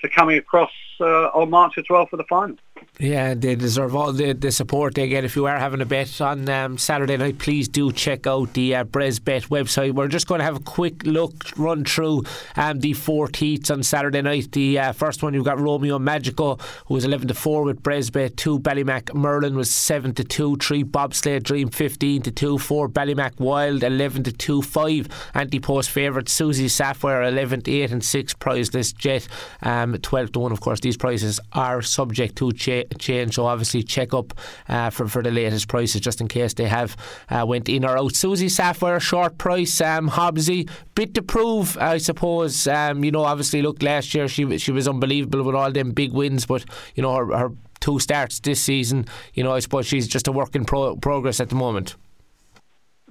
to 0.00 0.08
coming 0.08 0.38
across 0.38 0.72
uh, 1.00 1.30
on 1.34 1.50
March 1.50 1.74
the 1.76 1.82
12th 1.82 2.10
for 2.10 2.16
the 2.16 2.24
final. 2.24 2.56
Yeah, 3.00 3.34
they 3.34 3.56
deserve 3.56 3.96
all 3.96 4.12
the, 4.12 4.34
the 4.34 4.52
support 4.52 4.94
they 4.94 5.08
get. 5.08 5.24
If 5.24 5.34
you 5.34 5.46
are 5.46 5.58
having 5.58 5.80
a 5.80 5.84
bet 5.84 6.20
on 6.20 6.48
um, 6.48 6.78
Saturday 6.78 7.16
night, 7.16 7.38
please 7.38 7.66
do 7.66 7.90
check 7.90 8.24
out 8.26 8.52
the 8.52 8.76
uh, 8.76 8.84
Bresbet 8.84 9.48
website. 9.48 9.92
We're 9.92 10.06
just 10.06 10.28
going 10.28 10.38
to 10.38 10.44
have 10.44 10.56
a 10.56 10.60
quick 10.60 11.04
look, 11.04 11.32
run 11.56 11.84
through 11.84 12.22
um, 12.56 12.78
the 12.78 12.92
four 12.92 13.28
heats 13.34 13.68
on 13.70 13.82
Saturday 13.82 14.22
night. 14.22 14.52
The 14.52 14.78
uh, 14.78 14.92
first 14.92 15.24
one, 15.24 15.34
you've 15.34 15.44
got 15.44 15.58
Romeo 15.58 15.98
Magico, 15.98 16.56
who 16.86 16.94
was 16.94 17.04
11 17.04 17.28
to 17.28 17.34
4 17.34 17.64
with 17.64 17.82
Bresbet, 17.82 18.36
2 18.36 18.60
Ballymac 18.60 19.12
Merlin 19.12 19.56
was 19.56 19.70
7 19.70 20.14
to 20.14 20.22
2, 20.22 20.56
3 20.56 20.84
Bobsleigh 20.84 21.42
Dream 21.42 21.70
15 21.70 22.22
to 22.22 22.30
2, 22.30 22.58
4 22.58 22.88
Ballymac 22.88 23.40
Wild 23.40 23.82
11 23.82 24.22
to 24.22 24.32
2, 24.32 24.62
5 24.62 25.08
anti 25.34 25.58
post 25.58 25.90
favourite 25.90 26.28
Susie 26.28 26.68
Sapphire 26.68 27.24
11 27.24 27.62
to 27.62 27.72
8, 27.72 27.90
and 27.90 28.04
6 28.04 28.34
Priceless 28.34 28.92
Jet 28.92 29.26
um, 29.62 29.98
12 29.98 30.32
to 30.32 30.38
1. 30.38 30.52
Of 30.52 30.60
course, 30.60 30.78
these 30.84 30.96
prices 30.96 31.40
are 31.52 31.82
subject 31.82 32.36
to 32.36 32.52
change 32.52 32.86
change. 32.98 33.34
So 33.34 33.46
obviously 33.46 33.82
check 33.82 34.14
up 34.14 34.32
uh, 34.68 34.90
for 34.90 35.08
for 35.08 35.22
the 35.22 35.30
latest 35.30 35.66
prices 35.66 36.00
just 36.00 36.20
in 36.20 36.28
case 36.28 36.54
they 36.54 36.66
have 36.66 36.96
uh, 37.30 37.44
went 37.46 37.68
in 37.68 37.84
or 37.84 37.98
out. 37.98 38.14
Susie 38.14 38.48
Sapphire 38.48 39.00
short 39.00 39.38
price. 39.38 39.80
Um, 39.80 40.10
Hobbsy 40.10 40.68
bit 40.94 41.14
to 41.14 41.22
prove, 41.22 41.76
I 41.78 41.98
suppose. 41.98 42.68
Um, 42.68 43.02
you 43.02 43.10
know, 43.10 43.24
obviously 43.24 43.62
look 43.62 43.82
last 43.82 44.14
year 44.14 44.28
she 44.28 44.58
she 44.58 44.70
was 44.70 44.86
unbelievable 44.86 45.42
with 45.42 45.54
all 45.54 45.72
them 45.72 45.90
big 45.90 46.12
wins, 46.12 46.46
but 46.46 46.64
you 46.94 47.02
know 47.02 47.14
her, 47.14 47.36
her 47.36 47.50
two 47.80 47.98
starts 47.98 48.40
this 48.40 48.60
season. 48.60 49.06
You 49.34 49.42
know, 49.42 49.52
I 49.52 49.60
suppose 49.60 49.86
she's 49.86 50.06
just 50.06 50.28
a 50.28 50.32
work 50.32 50.54
in 50.54 50.64
pro- 50.64 50.96
progress 50.96 51.40
at 51.40 51.48
the 51.48 51.56
moment. 51.56 51.96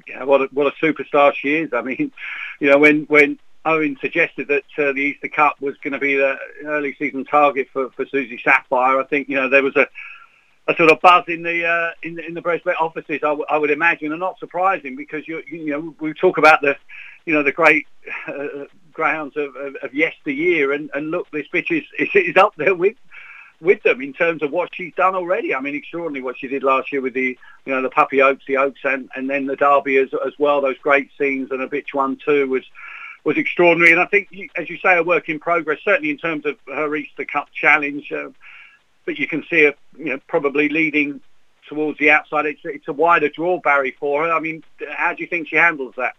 Yeah, 0.07 0.23
what 0.23 0.41
a, 0.41 0.45
what 0.51 0.67
a 0.67 0.85
superstar 0.85 1.33
she 1.33 1.55
is. 1.55 1.73
I 1.73 1.81
mean, 1.81 2.11
you 2.59 2.69
know, 2.69 2.77
when 2.77 3.03
when 3.03 3.39
Owen 3.65 3.97
suggested 4.01 4.47
that 4.49 4.63
uh, 4.77 4.91
the 4.93 5.01
Easter 5.01 5.29
Cup 5.29 5.61
was 5.61 5.75
going 5.77 5.93
to 5.93 5.99
be 5.99 6.15
the 6.15 6.37
early 6.65 6.95
season 6.99 7.23
target 7.25 7.67
for, 7.71 7.89
for 7.91 8.05
Susie 8.05 8.39
Sapphire. 8.43 8.99
I 8.99 9.05
think 9.05 9.29
you 9.29 9.35
know 9.35 9.49
there 9.49 9.63
was 9.63 9.75
a, 9.75 9.87
a 10.67 10.75
sort 10.75 10.91
of 10.91 10.99
buzz 11.01 11.23
in 11.27 11.43
the 11.43 11.65
uh, 11.65 11.91
in, 12.03 12.19
in 12.19 12.33
the 12.33 12.41
Bresbet 12.41 12.75
offices. 12.79 13.19
I, 13.23 13.29
w- 13.29 13.45
I 13.49 13.57
would 13.57 13.71
imagine, 13.71 14.11
and 14.11 14.19
not 14.19 14.39
surprising 14.39 14.95
because 14.95 15.27
you 15.27 15.41
you 15.49 15.71
know 15.71 15.95
we 15.99 16.13
talk 16.13 16.37
about 16.37 16.61
the 16.61 16.75
you 17.25 17.33
know 17.33 17.43
the 17.43 17.51
great 17.51 17.87
uh, 18.27 18.65
greyhounds 18.91 19.37
of, 19.37 19.55
of, 19.55 19.75
of 19.81 19.93
yesteryear, 19.93 20.73
and, 20.73 20.89
and 20.93 21.11
look, 21.11 21.29
this 21.31 21.47
bitch 21.53 21.71
is, 21.71 21.83
is 22.15 22.37
up 22.37 22.53
there 22.57 22.75
with 22.75 22.95
with 23.61 23.81
them 23.83 24.01
in 24.01 24.11
terms 24.11 24.43
of 24.43 24.51
what 24.51 24.69
she's 24.73 24.93
done 24.95 25.15
already. 25.15 25.55
I 25.55 25.61
mean, 25.61 25.73
extraordinary 25.73 26.21
what 26.21 26.37
she 26.37 26.47
did 26.47 26.63
last 26.63 26.91
year 26.91 27.01
with 27.01 27.13
the, 27.13 27.37
you 27.65 27.73
know, 27.73 27.81
the 27.81 27.89
Puppy 27.89 28.21
Oaks, 28.21 28.43
the 28.45 28.57
Oaks, 28.57 28.81
and, 28.83 29.09
and 29.15 29.29
then 29.29 29.45
the 29.45 29.55
Derby 29.55 29.97
as, 29.97 30.09
as 30.25 30.33
well. 30.37 30.59
Those 30.59 30.77
great 30.79 31.09
scenes 31.17 31.49
and 31.49 31.61
a 31.61 31.67
bitch 31.67 31.93
one 31.93 32.17
too 32.17 32.49
was 32.49 32.63
was 33.23 33.37
extraordinary. 33.37 33.91
And 33.91 34.01
I 34.01 34.05
think, 34.05 34.29
as 34.55 34.69
you 34.69 34.77
say, 34.77 34.97
a 34.97 35.03
work 35.03 35.29
in 35.29 35.39
progress, 35.39 35.79
certainly 35.83 36.11
in 36.11 36.17
terms 36.17 36.45
of 36.45 36.57
her 36.67 36.95
Easter 36.95 37.25
Cup 37.25 37.49
challenge. 37.53 38.11
Uh, 38.11 38.29
but 39.05 39.17
you 39.17 39.27
can 39.27 39.43
see 39.49 39.63
her, 39.63 39.73
you 39.97 40.05
know, 40.05 40.19
probably 40.27 40.69
leading 40.69 41.21
towards 41.67 41.97
the 41.99 42.11
outside. 42.11 42.45
It's, 42.45 42.61
it's 42.63 42.87
a 42.87 42.93
wider 42.93 43.29
draw, 43.29 43.59
Barry, 43.59 43.91
for 43.91 44.25
her. 44.25 44.33
I 44.33 44.39
mean, 44.39 44.63
how 44.89 45.13
do 45.13 45.21
you 45.21 45.27
think 45.27 45.47
she 45.47 45.55
handles 45.55 45.95
that? 45.97 46.15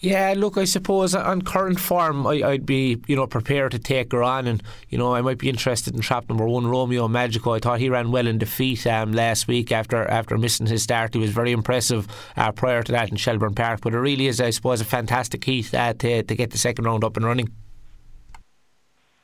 Yeah, 0.00 0.34
look, 0.36 0.58
I 0.58 0.64
suppose 0.64 1.14
on 1.14 1.40
current 1.40 1.80
form, 1.80 2.26
I, 2.26 2.40
would 2.40 2.66
be, 2.66 3.00
you 3.06 3.16
know, 3.16 3.26
prepared 3.26 3.72
to 3.72 3.78
take 3.78 4.12
her 4.12 4.22
on, 4.22 4.46
and 4.46 4.62
you 4.90 4.98
know, 4.98 5.14
I 5.14 5.22
might 5.22 5.38
be 5.38 5.48
interested 5.48 5.94
in 5.94 6.00
trap 6.02 6.28
number 6.28 6.46
one, 6.46 6.66
Romeo 6.66 7.08
Magico. 7.08 7.54
I 7.54 7.60
thought 7.60 7.80
he 7.80 7.88
ran 7.88 8.12
well 8.12 8.26
in 8.26 8.36
defeat 8.36 8.86
um, 8.86 9.12
last 9.12 9.48
week 9.48 9.72
after 9.72 10.04
after 10.04 10.36
missing 10.36 10.66
his 10.66 10.82
start. 10.82 11.14
He 11.14 11.20
was 11.20 11.30
very 11.30 11.50
impressive 11.50 12.06
uh, 12.36 12.52
prior 12.52 12.82
to 12.82 12.92
that 12.92 13.10
in 13.10 13.16
Shelbourne 13.16 13.54
Park, 13.54 13.80
but 13.80 13.94
it 13.94 13.98
really 13.98 14.26
is, 14.26 14.38
I 14.38 14.50
suppose, 14.50 14.82
a 14.82 14.84
fantastic 14.84 15.42
heat 15.42 15.72
uh, 15.72 15.94
to 15.94 16.22
to 16.22 16.34
get 16.34 16.50
the 16.50 16.58
second 16.58 16.84
round 16.84 17.02
up 17.02 17.16
and 17.16 17.24
running. 17.24 17.50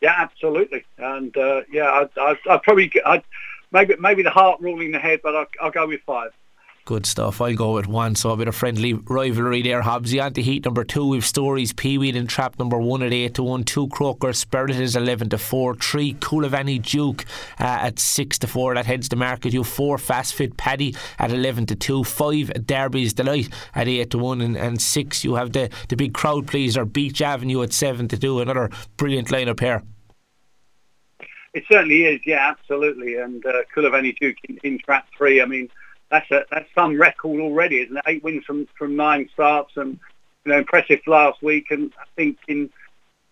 Yeah, 0.00 0.14
absolutely, 0.16 0.84
and 0.96 1.36
uh, 1.36 1.62
yeah, 1.70 2.06
I'd, 2.18 2.38
I'd 2.48 2.62
probably, 2.62 2.90
I'd, 3.04 3.22
maybe 3.72 3.94
maybe 4.00 4.22
the 4.22 4.30
heart 4.30 4.58
ruling 4.60 4.90
the 4.92 4.98
head, 4.98 5.20
but 5.22 5.36
I'll, 5.36 5.46
I'll 5.60 5.70
go 5.70 5.86
with 5.86 6.00
five. 6.06 6.32
Good 6.84 7.06
stuff. 7.06 7.40
I'll 7.40 7.54
go 7.54 7.74
with 7.74 7.86
one. 7.86 8.16
So 8.16 8.30
a 8.30 8.36
bit 8.36 8.48
of 8.48 8.56
friendly 8.56 8.94
rivalry 8.94 9.62
there. 9.62 9.82
Hobbsy 9.82 10.20
on 10.20 10.32
to 10.32 10.42
heat 10.42 10.64
number 10.64 10.82
two. 10.82 11.06
We've 11.06 11.24
stories 11.24 11.72
Peeweed 11.72 12.16
and 12.16 12.28
Trap 12.28 12.58
number 12.58 12.76
one 12.76 13.04
at 13.04 13.12
eight 13.12 13.34
to 13.34 13.44
one. 13.44 13.62
Two 13.62 13.86
Croker 13.86 14.32
Spirit 14.32 14.72
is 14.72 14.96
eleven 14.96 15.28
to 15.28 15.38
four. 15.38 15.76
Three 15.76 16.14
Coolavanny 16.14 16.82
Duke 16.82 17.24
uh, 17.60 17.78
at 17.82 18.00
six 18.00 18.36
to 18.40 18.48
four. 18.48 18.74
That 18.74 18.86
heads 18.86 19.08
to 19.10 19.16
market. 19.16 19.52
You 19.52 19.62
four 19.62 19.96
Fast 19.96 20.34
Fit 20.34 20.56
Paddy 20.56 20.96
at 21.20 21.30
eleven 21.30 21.66
to 21.66 21.76
two. 21.76 22.02
Five 22.02 22.66
Derby's 22.66 23.12
Delight 23.12 23.48
at 23.76 23.86
eight 23.86 24.10
to 24.10 24.18
one, 24.18 24.40
and, 24.40 24.56
and 24.56 24.82
six 24.82 25.22
you 25.22 25.36
have 25.36 25.52
the 25.52 25.70
the 25.88 25.94
big 25.94 26.14
crowd 26.14 26.48
pleaser 26.48 26.84
Beach 26.84 27.22
Avenue 27.22 27.62
at 27.62 27.72
seven 27.72 28.08
to 28.08 28.18
two. 28.18 28.40
Another 28.40 28.70
brilliant 28.96 29.28
lineup 29.28 29.60
here. 29.60 29.84
It 31.54 31.62
certainly 31.70 32.06
is. 32.06 32.20
Yeah, 32.26 32.50
absolutely. 32.50 33.18
And 33.18 33.46
uh, 33.46 33.62
Coolavanny 33.72 34.18
Duke 34.18 34.38
in, 34.48 34.58
in 34.64 34.78
trap 34.80 35.06
three. 35.16 35.40
I 35.40 35.44
mean 35.44 35.68
that's 36.12 36.30
a, 36.30 36.44
that's 36.50 36.68
some 36.74 37.00
record 37.00 37.40
already, 37.40 37.78
isn't 37.78 37.96
it? 37.96 38.04
Eight 38.06 38.22
wins 38.22 38.44
from, 38.44 38.68
from 38.78 38.94
nine 38.94 39.28
starts 39.32 39.72
and 39.76 39.98
you 40.44 40.52
know 40.52 40.58
impressive 40.58 41.00
last 41.06 41.42
week, 41.42 41.70
and 41.70 41.92
I 41.98 42.04
think 42.14 42.38
in 42.46 42.70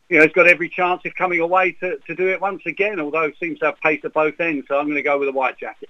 you 0.09 0.19
know, 0.19 0.25
he's 0.25 0.33
got 0.33 0.49
every 0.49 0.69
chance 0.69 1.03
of 1.05 1.15
coming 1.15 1.39
away 1.39 1.73
to, 1.81 1.99
to 1.99 2.15
do 2.17 2.29
it 2.29 2.41
once 2.41 2.63
again, 2.67 2.99
although 2.99 3.29
he 3.29 3.35
seems 3.39 3.61
to 3.61 3.67
have 3.67 3.81
pace 3.81 4.01
at 4.03 4.13
both 4.13 4.41
ends. 4.41 4.67
So 4.67 4.77
I'm 4.77 4.87
going 4.87 4.97
to 4.97 5.03
go 5.03 5.19
with 5.19 5.29
a 5.29 5.33
white 5.33 5.57
jacket. 5.57 5.89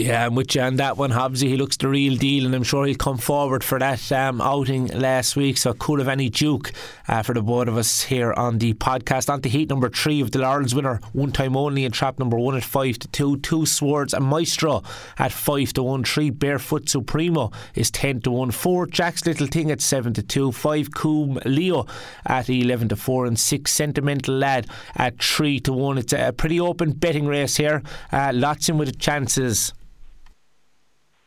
Yeah, 0.00 0.24
I'm 0.24 0.34
with 0.34 0.54
you 0.54 0.62
on 0.62 0.76
that 0.76 0.96
one, 0.96 1.10
Hobbsy. 1.10 1.48
He 1.48 1.58
looks 1.58 1.76
the 1.76 1.86
real 1.86 2.16
deal, 2.16 2.46
and 2.46 2.54
I'm 2.54 2.62
sure 2.62 2.86
he'll 2.86 2.96
come 2.96 3.18
forward 3.18 3.62
for 3.62 3.78
that 3.78 4.10
um, 4.10 4.40
outing 4.40 4.86
last 4.86 5.36
week. 5.36 5.58
So 5.58 5.74
Coolavanny 5.74 6.32
Duke 6.32 6.72
uh, 7.06 7.22
for 7.22 7.34
the 7.34 7.42
both 7.42 7.68
of 7.68 7.76
us 7.76 8.00
here 8.00 8.32
on 8.32 8.56
the 8.56 8.72
podcast. 8.72 9.28
On 9.28 9.42
to 9.42 9.48
heat 9.50 9.68
number 9.68 9.90
three 9.90 10.22
of 10.22 10.30
the 10.30 10.38
Laurels 10.38 10.74
winner, 10.74 11.00
one 11.12 11.32
time 11.32 11.54
only 11.54 11.84
in 11.84 11.92
trap 11.92 12.18
number 12.18 12.38
one 12.38 12.56
at 12.56 12.64
five 12.64 12.98
to 13.00 13.08
two. 13.08 13.36
Two 13.40 13.66
Swords 13.66 14.14
and 14.14 14.24
Maestro 14.24 14.82
at 15.18 15.32
five 15.32 15.74
to 15.74 15.82
one. 15.82 16.02
Three 16.02 16.30
Barefoot 16.30 16.88
Supremo 16.88 17.52
is 17.74 17.90
ten 17.90 18.22
to 18.22 18.30
one. 18.30 18.52
Four 18.52 18.86
Jack's 18.86 19.26
Little 19.26 19.48
Thing 19.48 19.70
at 19.70 19.82
seven 19.82 20.14
to 20.14 20.22
two. 20.22 20.50
Five 20.50 20.94
Coom 20.94 21.38
Leo 21.44 21.84
at 22.24 22.48
eleven 22.48 22.88
to 22.88 22.96
four, 22.96 23.26
and 23.26 23.38
six 23.38 23.70
Sentimental 23.74 24.34
Lad 24.34 24.66
at 24.96 25.22
three 25.22 25.60
to 25.60 25.74
one. 25.74 25.98
It's 25.98 26.14
a 26.14 26.32
pretty 26.32 26.58
open 26.58 26.92
betting 26.92 27.26
race 27.26 27.58
here. 27.58 27.82
Uh, 28.10 28.30
lots 28.32 28.70
in 28.70 28.78
with 28.78 28.88
the 28.88 28.96
chances. 28.96 29.74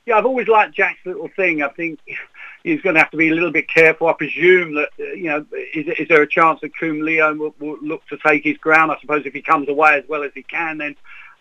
Yeah, 0.06 0.18
I've 0.18 0.26
always 0.26 0.48
liked 0.48 0.76
Jack's 0.76 1.06
little 1.06 1.30
thing. 1.30 1.62
I 1.62 1.70
think 1.70 2.00
he's 2.64 2.82
going 2.82 2.96
to 2.96 3.00
have 3.00 3.12
to 3.12 3.18
be 3.18 3.30
a 3.30 3.34
little 3.34 3.52
bit 3.52 3.70
careful. 3.70 4.08
I 4.08 4.14
presume 4.14 4.76
that, 4.76 4.90
uh, 5.00 5.14
you 5.14 5.26
know, 5.26 5.46
is, 5.74 5.88
is 5.98 6.08
there 6.10 6.22
a 6.22 6.28
chance 6.28 6.60
that 6.62 6.78
Coombe 6.78 7.02
Leo 7.02 7.34
will, 7.34 7.56
will, 7.60 7.78
look 7.82 8.06
to 8.08 8.18
take 8.18 8.44
his 8.44 8.58
ground? 8.58 8.92
I 8.92 9.00
suppose 9.00 9.26
if 9.26 9.34
he 9.34 9.42
comes 9.42 9.70
away 9.70 9.96
as 9.96 10.04
well 10.10 10.24
as 10.24 10.32
he 10.34 10.44
can, 10.44 10.80
then 10.80 10.96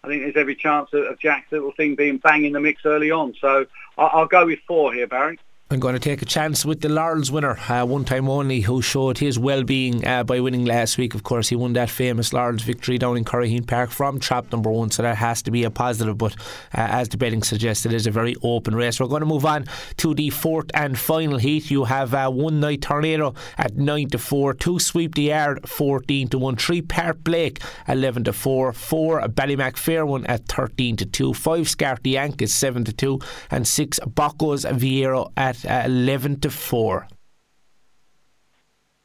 I 0.04 0.08
think 0.08 0.22
there's 0.22 0.36
every 0.36 0.54
chance 0.54 0.90
of, 0.92 1.04
of 1.06 1.18
Jack's 1.18 1.50
little 1.50 1.72
thing 1.72 1.96
being 1.96 2.18
bang 2.18 2.44
in 2.44 2.52
the 2.52 2.60
mix 2.60 2.82
early 2.84 3.10
on. 3.10 3.34
So 3.40 3.66
I'll, 3.98 4.10
I'll 4.12 4.26
go 4.26 4.46
with 4.46 4.60
four 4.66 4.92
here, 4.92 5.08
Barry. 5.08 5.40
I'm 5.72 5.80
going 5.80 5.94
to 5.94 6.00
take 6.00 6.20
a 6.20 6.26
chance 6.26 6.66
with 6.66 6.82
the 6.82 6.90
Laurels 6.90 7.32
winner, 7.32 7.58
uh, 7.66 7.86
one 7.86 8.04
time 8.04 8.28
only, 8.28 8.60
who 8.60 8.82
showed 8.82 9.16
his 9.16 9.38
well 9.38 9.64
being 9.64 10.06
uh, 10.06 10.22
by 10.22 10.38
winning 10.38 10.66
last 10.66 10.98
week. 10.98 11.14
Of 11.14 11.22
course, 11.22 11.48
he 11.48 11.56
won 11.56 11.72
that 11.72 11.88
famous 11.88 12.34
Laurels 12.34 12.60
victory 12.60 12.98
down 12.98 13.16
in 13.16 13.24
Curraheen 13.24 13.66
Park 13.66 13.90
from 13.90 14.20
trap 14.20 14.52
number 14.52 14.70
one, 14.70 14.90
so 14.90 15.02
that 15.02 15.16
has 15.16 15.40
to 15.42 15.50
be 15.50 15.64
a 15.64 15.70
positive. 15.70 16.18
But 16.18 16.34
uh, 16.74 16.88
as 16.90 17.08
the 17.08 17.16
betting 17.16 17.42
suggests, 17.42 17.86
it 17.86 17.94
is 17.94 18.06
a 18.06 18.10
very 18.10 18.36
open 18.42 18.74
race. 18.74 19.00
We're 19.00 19.06
going 19.06 19.20
to 19.20 19.26
move 19.26 19.46
on 19.46 19.64
to 19.96 20.14
the 20.14 20.28
fourth 20.28 20.70
and 20.74 20.98
final 20.98 21.38
heat. 21.38 21.70
You 21.70 21.84
have 21.84 22.12
uh, 22.12 22.28
one 22.28 22.60
night 22.60 22.82
tornado 22.82 23.34
at 23.56 23.74
9 23.74 24.10
to 24.10 24.18
4, 24.18 24.52
two 24.52 24.78
sweep 24.78 25.14
the 25.14 25.22
yard 25.22 25.66
14 25.66 26.28
to 26.28 26.38
1, 26.38 26.56
three 26.56 26.82
Park 26.82 27.24
Blake 27.24 27.62
11 27.88 28.24
to 28.24 28.34
4, 28.34 28.74
four 28.74 29.22
Ballymac 29.22 29.78
Fair 29.78 30.04
one 30.04 30.26
at 30.26 30.46
13 30.48 30.96
to 30.96 31.06
2, 31.06 31.32
five 31.32 31.64
Scarty 31.64 32.12
Yankees 32.12 32.52
7 32.52 32.84
to 32.84 32.92
2, 32.92 33.18
and 33.50 33.66
six 33.66 33.98
Boccos 34.00 34.70
Vieiro 34.70 35.32
at 35.34 35.61
uh, 35.64 35.82
11 35.86 36.40
to 36.40 36.50
4. 36.50 37.08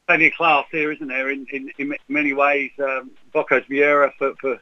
Plenty 0.08 0.28
of 0.28 0.34
class 0.34 0.66
here, 0.72 0.92
isn't 0.92 1.08
there? 1.08 1.30
In, 1.30 1.46
in, 1.52 1.72
in 1.78 1.94
many 2.08 2.34
ways, 2.34 2.72
um, 2.80 3.12
Boccos 3.34 3.68
Vieira 3.68 4.12
for, 4.18 4.34
for, 4.40 4.58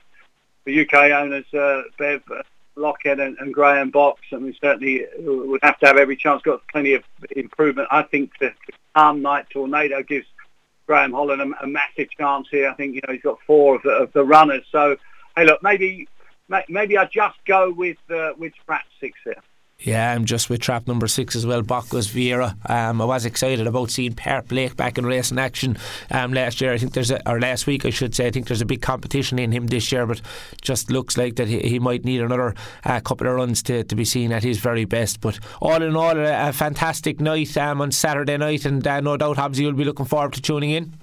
for 0.64 0.70
UK 0.70 1.12
owners, 1.12 1.46
uh, 1.54 1.84
Bev 2.00 2.24
uh, 2.32 2.42
Lockhead 2.76 3.26
and, 3.26 3.38
and 3.40 3.54
Graham 3.54 3.92
Box. 3.92 4.22
I 4.34 4.38
mean, 4.38 4.56
certainly 4.60 5.06
would 5.20 5.62
have 5.64 5.80
to 5.80 5.88
have 5.88 5.98
every 5.98 6.16
chance. 6.16 6.42
Got 6.42 6.68
plenty 6.68 6.94
of 6.94 7.04
improvement. 7.36 7.88
I 7.92 8.04
think 8.04 8.32
the 8.40 8.54
Calm 8.96 9.22
Night 9.22 9.46
Tornado 9.50 10.02
gives 10.04 10.26
Graham 10.88 11.14
Holland 11.14 11.42
a, 11.42 11.64
a, 11.64 11.68
massive 11.68 12.10
chance 12.12 12.48
here. 12.52 12.70
I 12.70 12.74
think 12.74 12.96
you 12.96 13.02
know 13.08 13.14
he's 13.14 13.22
got 13.22 13.40
four 13.48 13.76
of 13.76 13.84
the, 13.84 13.90
of 13.90 14.14
the 14.14 14.24
runners. 14.24 14.66
So 14.72 14.98
hey, 15.36 15.46
look, 15.46 15.64
maybe 15.64 16.08
maybe 16.70 16.98
I 16.98 17.06
just 17.06 17.38
go 17.46 17.72
with 17.72 17.98
uh, 18.10 18.34
with 18.38 18.54
perhaps 18.66 18.90
six 19.00 19.18
here. 19.24 19.42
Yeah, 19.80 20.14
I'm 20.14 20.26
just 20.26 20.50
with 20.50 20.62
trap 20.62 20.88
number 20.88 21.06
six 21.06 21.36
as 21.36 21.46
well, 21.46 21.62
Boccos 21.62 22.10
Vieira. 22.10 22.56
Um, 22.70 23.02
I 23.02 23.06
was 23.06 23.26
excited 23.26 23.68
about 23.68 23.92
seeing 23.92 24.14
Park 24.14 24.48
Blake 24.48 24.76
back 24.78 24.98
in 24.98 25.06
racing 25.06 25.38
action 25.38 25.78
um, 26.10 26.34
last 26.34 26.62
year. 26.62 26.72
I 26.72 26.78
think 26.78 26.94
there's 26.94 27.12
a, 27.12 27.30
or 27.30 27.40
last 27.40 27.68
week 27.68 27.86
I 27.86 27.90
should 27.90 28.16
say. 28.16 28.26
I 28.26 28.32
think 28.32 28.48
there's 28.48 28.62
a 28.62 28.66
big 28.66 28.82
competition 28.82 29.38
in 29.38 29.52
him 29.52 29.68
this 29.68 29.92
year, 29.92 30.08
but 30.08 30.22
just 30.62 30.90
looks 30.90 31.18
like 31.18 31.36
that 31.36 31.50
he, 31.50 31.60
he 31.60 31.80
might 31.80 32.06
need 32.06 32.22
another 32.22 32.56
uh, 32.86 33.02
couple 33.02 33.28
of 33.28 33.36
runs 33.36 33.62
to, 33.64 33.84
to 33.84 33.96
be 33.96 34.06
seen 34.06 34.32
at 34.32 34.44
his 34.44 34.60
very 34.60 34.86
best. 34.86 35.20
But 35.20 35.40
all 35.62 35.82
in 35.82 35.96
all, 35.96 36.18
a, 36.18 36.50
a 36.50 36.54
fantastic 36.54 37.20
night 37.20 37.56
um, 37.58 37.82
on 37.82 37.92
Saturday 37.92 38.38
night, 38.38 38.66
and 38.66 38.86
uh, 38.88 39.02
no 39.02 39.18
doubt 39.18 39.38
Hobbsy 39.38 39.66
will 39.66 39.74
be 39.74 39.84
looking 39.84 40.06
forward 40.06 40.34
to 40.34 40.42
tuning 40.42 40.72
in. 40.72 40.94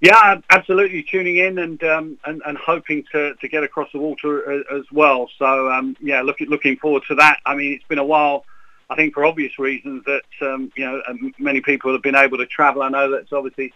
Yeah, 0.00 0.40
absolutely. 0.50 1.02
Tuning 1.02 1.38
in 1.38 1.58
and 1.58 1.82
um, 1.82 2.18
and, 2.24 2.40
and 2.46 2.56
hoping 2.56 3.04
to, 3.12 3.34
to 3.34 3.48
get 3.48 3.64
across 3.64 3.90
the 3.92 3.98
water 3.98 4.52
as, 4.52 4.64
as 4.72 4.84
well. 4.92 5.28
So 5.38 5.70
um, 5.72 5.96
yeah, 6.00 6.22
looking 6.22 6.48
looking 6.48 6.76
forward 6.76 7.02
to 7.08 7.16
that. 7.16 7.40
I 7.44 7.56
mean, 7.56 7.72
it's 7.72 7.84
been 7.88 7.98
a 7.98 8.04
while. 8.04 8.44
I 8.90 8.94
think 8.94 9.12
for 9.12 9.24
obvious 9.24 9.58
reasons 9.58 10.04
that 10.04 10.22
um, 10.40 10.72
you 10.76 10.84
know 10.86 11.02
many 11.38 11.60
people 11.60 11.92
have 11.92 12.02
been 12.02 12.14
able 12.14 12.38
to 12.38 12.46
travel. 12.46 12.82
I 12.82 12.90
know 12.90 13.10
that's 13.10 13.32
obviously 13.32 13.72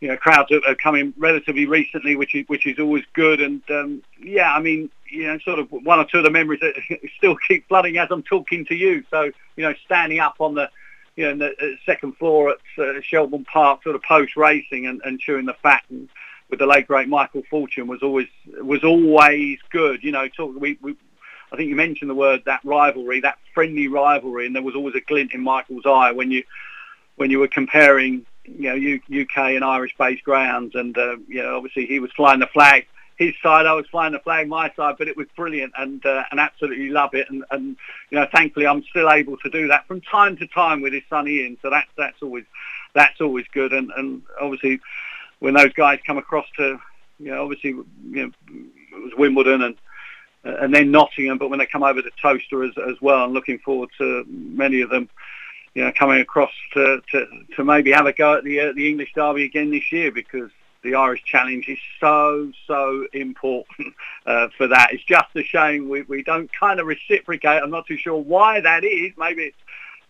you 0.00 0.08
know 0.08 0.16
crowds 0.16 0.50
are, 0.50 0.74
coming 0.74 1.14
relatively 1.16 1.66
recently, 1.66 2.16
which 2.16 2.34
is 2.34 2.44
which 2.48 2.66
is 2.66 2.80
always 2.80 3.04
good. 3.12 3.40
And 3.40 3.62
um, 3.70 4.02
yeah, 4.20 4.52
I 4.52 4.60
mean 4.60 4.90
you 5.08 5.28
know 5.28 5.38
sort 5.38 5.60
of 5.60 5.70
one 5.70 6.00
or 6.00 6.06
two 6.06 6.18
of 6.18 6.24
the 6.24 6.30
memories 6.30 6.58
that 6.60 6.74
still 7.18 7.36
keep 7.46 7.68
flooding 7.68 7.98
as 7.98 8.08
I'm 8.10 8.24
talking 8.24 8.64
to 8.66 8.74
you. 8.74 9.04
So 9.10 9.30
you 9.54 9.62
know 9.62 9.74
standing 9.84 10.18
up 10.18 10.34
on 10.40 10.56
the 10.56 10.68
you 11.16 11.24
know, 11.24 11.30
in 11.30 11.38
the 11.38 11.50
uh, 11.50 11.76
second 11.84 12.16
floor 12.16 12.50
at 12.50 12.58
uh, 12.78 13.00
Shelbourne 13.00 13.44
Park, 13.44 13.82
sort 13.82 13.96
of 13.96 14.02
post 14.02 14.36
racing 14.36 14.86
and, 14.86 15.00
and 15.04 15.18
chewing 15.18 15.46
the 15.46 15.54
fat 15.62 15.82
and 15.90 16.08
with 16.48 16.60
the 16.60 16.66
late 16.66 16.86
great 16.86 17.08
Michael 17.08 17.42
Fortune 17.50 17.88
was 17.88 18.02
always 18.02 18.28
was 18.60 18.84
always 18.84 19.58
good. 19.70 20.04
You 20.04 20.12
know, 20.12 20.28
talk, 20.28 20.54
we, 20.58 20.78
we 20.80 20.94
I 21.52 21.56
think 21.56 21.68
you 21.68 21.76
mentioned 21.76 22.10
the 22.10 22.14
word 22.14 22.42
that 22.46 22.60
rivalry, 22.64 23.20
that 23.20 23.38
friendly 23.54 23.88
rivalry, 23.88 24.46
and 24.46 24.54
there 24.54 24.62
was 24.62 24.74
always 24.74 24.94
a 24.94 25.00
glint 25.00 25.32
in 25.32 25.40
Michael's 25.40 25.86
eye 25.86 26.12
when 26.12 26.30
you 26.30 26.44
when 27.16 27.30
you 27.30 27.38
were 27.38 27.48
comparing, 27.48 28.26
you 28.44 28.68
know, 28.68 29.22
UK 29.22 29.54
and 29.54 29.64
Irish-based 29.64 30.22
greyhounds, 30.22 30.74
and 30.74 30.96
uh, 30.96 31.16
you 31.26 31.42
know, 31.42 31.56
obviously 31.56 31.86
he 31.86 31.98
was 31.98 32.12
flying 32.12 32.40
the 32.40 32.46
flag 32.46 32.86
his 33.16 33.34
side, 33.42 33.66
I 33.66 33.72
was 33.72 33.86
flying 33.86 34.12
the 34.12 34.18
flag 34.18 34.46
my 34.46 34.70
side, 34.76 34.96
but 34.98 35.08
it 35.08 35.16
was 35.16 35.26
brilliant 35.36 35.72
and 35.76 36.04
uh, 36.04 36.24
and 36.30 36.38
absolutely 36.38 36.90
love 36.90 37.14
it. 37.14 37.28
And, 37.30 37.44
and 37.50 37.76
you 38.10 38.18
know, 38.18 38.26
thankfully, 38.32 38.66
I'm 38.66 38.82
still 38.84 39.10
able 39.10 39.36
to 39.38 39.50
do 39.50 39.68
that 39.68 39.86
from 39.86 40.02
time 40.02 40.36
to 40.38 40.46
time 40.46 40.82
with 40.82 40.92
his 40.92 41.02
son 41.08 41.26
Ian. 41.26 41.56
So 41.62 41.70
that's 41.70 41.88
that's 41.96 42.22
always 42.22 42.44
that's 42.94 43.20
always 43.20 43.46
good. 43.52 43.72
And 43.72 43.90
and 43.96 44.22
obviously, 44.40 44.80
when 45.38 45.54
those 45.54 45.72
guys 45.72 45.98
come 46.06 46.18
across 46.18 46.46
to, 46.58 46.78
you 47.18 47.30
know, 47.30 47.42
obviously, 47.42 47.70
you 47.70 47.86
know, 48.04 48.30
it 48.48 49.02
was 49.02 49.12
Wimbledon 49.16 49.62
and 49.62 49.76
and 50.44 50.74
then 50.74 50.90
Nottingham, 50.90 51.38
but 51.38 51.48
when 51.48 51.58
they 51.58 51.66
come 51.66 51.82
over 51.82 52.02
to 52.02 52.10
Towcester 52.20 52.64
as 52.64 52.72
as 52.76 53.00
well, 53.00 53.24
I'm 53.24 53.32
looking 53.32 53.58
forward 53.58 53.88
to 53.98 54.24
many 54.28 54.82
of 54.82 54.90
them 54.90 55.08
you 55.74 55.84
know, 55.84 55.92
coming 55.92 56.22
across 56.22 56.52
to, 56.72 57.02
to, 57.12 57.26
to 57.54 57.62
maybe 57.62 57.92
have 57.92 58.06
a 58.06 58.12
go 58.14 58.38
at 58.38 58.44
the 58.44 58.60
uh, 58.60 58.72
the 58.72 58.88
English 58.88 59.12
Derby 59.14 59.44
again 59.44 59.70
this 59.70 59.92
year 59.92 60.10
because 60.10 60.50
the 60.86 60.94
Irish 60.94 61.24
Challenge 61.24 61.68
is 61.68 61.78
so, 62.00 62.50
so 62.66 63.06
important 63.12 63.94
uh, 64.26 64.48
for 64.56 64.68
that. 64.68 64.92
It's 64.92 65.04
just 65.04 65.28
a 65.34 65.42
shame 65.42 65.88
we, 65.88 66.02
we 66.02 66.22
don't 66.22 66.50
kind 66.52 66.80
of 66.80 66.86
reciprocate. 66.86 67.62
I'm 67.62 67.70
not 67.70 67.86
too 67.86 67.96
sure 67.96 68.16
why 68.16 68.60
that 68.60 68.84
is. 68.84 69.12
Maybe 69.18 69.42
it's, 69.42 69.56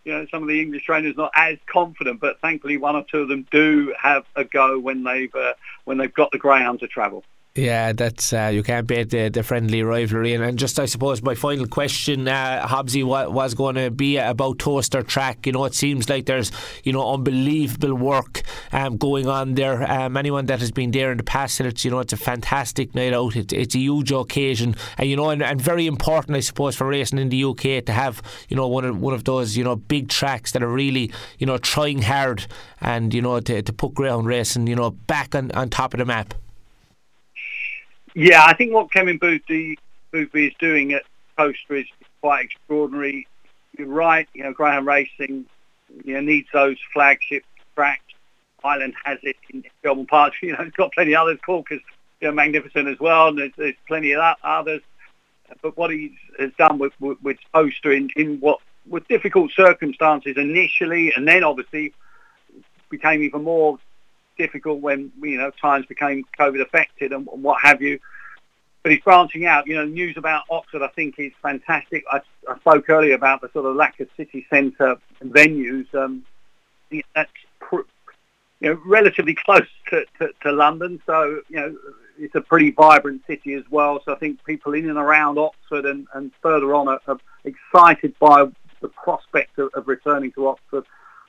you 0.05 0.13
know, 0.13 0.27
some 0.31 0.43
of 0.43 0.49
the 0.49 0.61
English 0.61 0.85
trainers 0.85 1.17
not 1.17 1.33
as 1.35 1.59
confident, 1.67 2.21
but 2.21 2.41
thankfully 2.41 2.77
one 2.77 2.95
or 2.95 3.05
two 3.11 3.23
of 3.23 3.29
them 3.29 3.47
do 3.51 3.95
have 4.01 4.25
a 4.37 4.45
go 4.45 4.79
when 4.79 5.03
they've, 5.03 5.35
uh, 5.35 5.55
when 5.85 5.99
they've 5.99 6.15
got 6.15 6.31
the 6.31 6.39
greyhound 6.39 6.81
to 6.81 6.87
travel. 6.87 7.25
Yeah, 7.57 7.95
that's 7.95 8.35
uh, 8.35 8.51
you 8.53 8.63
can't 8.63 8.87
beat 8.87 9.09
the, 9.09 9.31
the 9.31 9.43
friendly 9.43 9.83
rivalry. 9.83 10.35
And, 10.35 10.45
and 10.45 10.59
just 10.59 10.79
I 10.79 10.85
suppose 10.85 11.23
my 11.23 11.35
final 11.35 11.67
question, 11.67 12.29
uh, 12.29 12.67
Hobbsy, 12.69 13.03
what 13.03 13.33
was 13.33 13.55
going 13.55 13.77
to 13.77 13.91
be 13.91 14.19
about 14.19 14.59
Towcester 14.59 15.03
Track. 15.03 15.47
You 15.47 15.53
know, 15.53 15.65
it 15.65 15.75
seems 15.75 16.11
like 16.11 16.27
there's 16.27 16.53
you 16.85 16.93
know 16.93 17.15
unbelievable 17.15 17.95
work 17.95 18.43
um, 18.73 18.99
going 18.99 19.27
on 19.27 19.55
there. 19.55 19.91
Um, 19.91 20.19
anyone 20.19 20.45
that 20.47 20.61
has 20.61 20.71
been 20.71 20.91
there 20.91 21.11
in 21.11 21.17
the 21.17 21.25
past 21.25 21.59
it's 21.63 21.83
you 21.83 21.91
know 21.91 22.01
it's 22.01 22.13
a 22.13 22.19
fantastic 22.19 22.95
night 22.95 23.15
out. 23.15 23.35
It, 23.35 23.55
it's 23.55 23.75
a 23.75 23.79
huge 23.79 24.13
occasion, 24.13 24.77
and 24.99 25.09
you 25.09 25.17
know, 25.17 25.31
and, 25.31 25.43
and 25.43 25.59
very 25.59 25.87
important, 25.87 26.37
I 26.37 26.41
suppose, 26.41 26.77
for 26.77 26.87
racing 26.87 27.19
in 27.19 27.31
the 27.31 27.43
UK 27.43 27.87
to 27.87 27.93
have 27.93 28.21
you 28.51 28.57
know 28.57 28.69
one 28.69 28.85
of 28.85 29.01
one 29.01 29.15
of 29.15 29.25
those 29.25 29.57
you 29.57 29.65
know 29.65 29.77
big 29.77 30.11
tracks 30.11 30.53
that 30.53 30.63
are 30.63 30.69
really 30.69 31.11
you 31.39 31.47
know 31.47 31.57
trying 31.57 32.03
hard 32.03 32.47
and 32.83 33.15
you 33.15 33.23
know 33.23 33.41
to, 33.41 33.63
to 33.63 33.73
put 33.73 33.95
greyhound 33.95 34.27
racing 34.27 34.67
you 34.67 34.77
know 34.77 34.91
back 34.91 35.35
on, 35.35 35.51
on 35.53 35.71
top 35.71 35.95
of 35.95 35.99
the 35.99 36.05
map. 36.05 36.35
Yeah, 38.19 38.43
I 38.47 38.55
think 38.55 38.73
what 38.73 38.91
Kevin 38.91 39.19
Boothby, 39.19 39.77
Boothby 40.11 40.47
is 40.47 40.55
doing 40.59 40.95
at 40.95 41.03
Towcester 41.37 41.75
is 41.77 41.87
quite 42.23 42.47
extraordinary. 42.47 43.29
You're 43.77 43.89
right, 43.89 44.27
you 44.33 44.43
know, 44.43 44.55
Greyhound 44.55 44.87
Racing 44.87 45.45
you 46.03 46.15
know, 46.15 46.21
needs 46.21 46.49
those 46.51 46.79
flagship 46.95 47.45
tracks. 47.75 48.01
Ireland 48.65 48.95
has 49.05 49.19
it 49.23 49.37
in 49.51 49.65
Shelbourne 49.83 50.07
Park. 50.07 50.33
You 50.43 50.53
know, 50.53 50.63
it's 50.63 50.75
got 50.77 50.95
plenty 50.95 51.15
of 51.15 51.25
others. 51.29 51.39
Is 51.71 51.81
you 52.23 52.29
know, 52.29 52.33
magnificent 52.33 52.89
as 52.89 52.99
well, 52.99 53.29
and 53.29 53.39
there's, 53.39 53.53
there's 53.59 53.75
plenty 53.87 54.13
of 54.15 54.35
others. 54.43 54.81
But 55.61 55.77
what 55.77 55.91
he 55.91 56.17
has 56.39 56.53
done 56.57 56.79
with, 56.79 56.95
with, 56.99 57.23
with 57.23 57.37
Towcester 57.53 57.93
in, 57.93 58.09
in 58.17 58.41
what 58.41 58.61
were 58.87 59.01
difficult 59.01 59.53
circumstances 59.53 60.39
initially, 60.39 61.13
and 61.15 61.29
then 61.29 61.45
obviously 61.45 61.93
became 62.89 63.23
even 63.23 63.45
more 63.45 63.79
difficult 64.37 64.81
when 64.81 65.13
you 65.21 65.39
know 65.39 65.51
times 65.61 65.87
became 65.87 66.25
COVID 66.39 66.61
affected 66.61 67.13
and, 67.13 67.27
what 67.27 67.63
have 67.63 67.83
you. 67.83 67.99
But 68.83 68.93
he's 68.93 69.01
branching 69.01 69.47
out. 69.47 69.67
You 69.67 69.75
know, 69.77 69.85
news 69.85 70.17
about 70.17 70.45
Oxford 70.51 70.83
I 70.83 70.89
think 70.89 71.19
is 71.19 71.33
fantastic. 71.43 72.05
I, 72.11 72.21
I 72.49 72.59
spoke 72.59 72.89
earlier 72.89 73.15
about 73.15 73.41
the 73.41 73.51
sort 73.53 73.67
of 73.67 73.75
lack 73.77 73.99
of 74.01 74.09
city 74.17 74.47
centre 74.49 74.97
venues. 75.23 75.93
Um, 75.95 76.25
that's 77.15 77.31
you 78.61 78.71
know 78.71 78.81
relatively 78.87 79.35
close 79.45 79.69
to, 79.89 80.05
to, 80.19 80.31
to 80.43 80.53
London, 80.53 81.01
so 81.07 81.41
you 81.49 81.57
know 81.57 81.77
it's 82.19 82.35
a 82.35 82.41
pretty 82.41 82.71
vibrant 82.71 83.23
city 83.27 83.55
as 83.55 83.65
well. 83.71 84.01
So 84.05 84.15
I 84.15 84.19
think 84.19 84.43
people 84.45 84.75
in 84.75 84.89
and 84.89 84.99
around 84.99 85.39
Oxford 85.39 85.85
and, 85.85 86.07
and 86.15 86.31
further 86.43 86.75
on 86.75 86.89
are, 86.89 87.01
are 87.07 87.19
excited 87.45 88.15
by 88.19 88.47
the 88.81 88.89
prospect 88.89 89.59
of, 89.59 89.71
of 89.75 89.89
returning 89.89 90.33
to 90.33 90.49
Oxford 90.49 90.85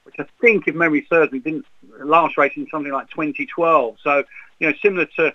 which 0.07 0.15
I 0.19 0.25
think, 0.39 0.69
if 0.69 0.75
memory 0.75 1.05
serves 1.09 1.33
me, 1.33 1.39
didn't 1.39 1.65
last 1.99 2.37
race 2.37 2.53
in 2.55 2.65
something 2.71 2.93
like 2.93 3.09
2012. 3.09 3.97
So, 4.01 4.23
you 4.57 4.69
know, 4.69 4.73
similar 4.81 5.05
to, 5.17 5.33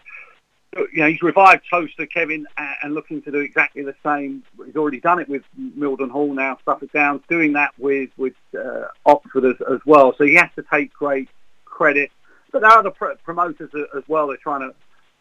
you 0.75 1.03
know, 1.03 1.09
he's 1.09 1.21
revived 1.21 1.65
Towcester, 1.69 2.07
Kevin, 2.07 2.47
and 2.57 2.95
looking 2.95 3.21
to 3.23 3.31
do 3.31 3.41
exactly 3.41 3.83
the 3.83 3.95
same. 4.03 4.43
He's 4.65 4.75
already 4.75 4.99
done 4.99 5.21
it 5.21 5.29
with 5.29 5.43
Mildenhall 5.61 6.35
now, 6.35 6.57
Suffolk 6.65 6.91
Downs, 6.91 7.21
doing 7.29 7.53
that 7.53 7.73
with 7.77 8.09
with 8.17 8.33
uh, 8.59 8.85
Oxford 9.05 9.45
as, 9.45 9.57
as, 9.71 9.81
well. 9.85 10.15
So 10.17 10.25
he 10.25 10.37
has 10.37 10.49
to 10.57 10.65
take 10.73 10.91
great 10.95 11.29
credit. 11.67 12.11
But 12.51 12.63
there 12.63 12.71
are 12.71 12.79
other 12.79 12.93
pr- 12.93 13.19
promoters 13.23 13.71
as 13.95 14.05
well. 14.09 14.29
They're 14.29 14.39
trying 14.39 14.63
to 14.63 14.75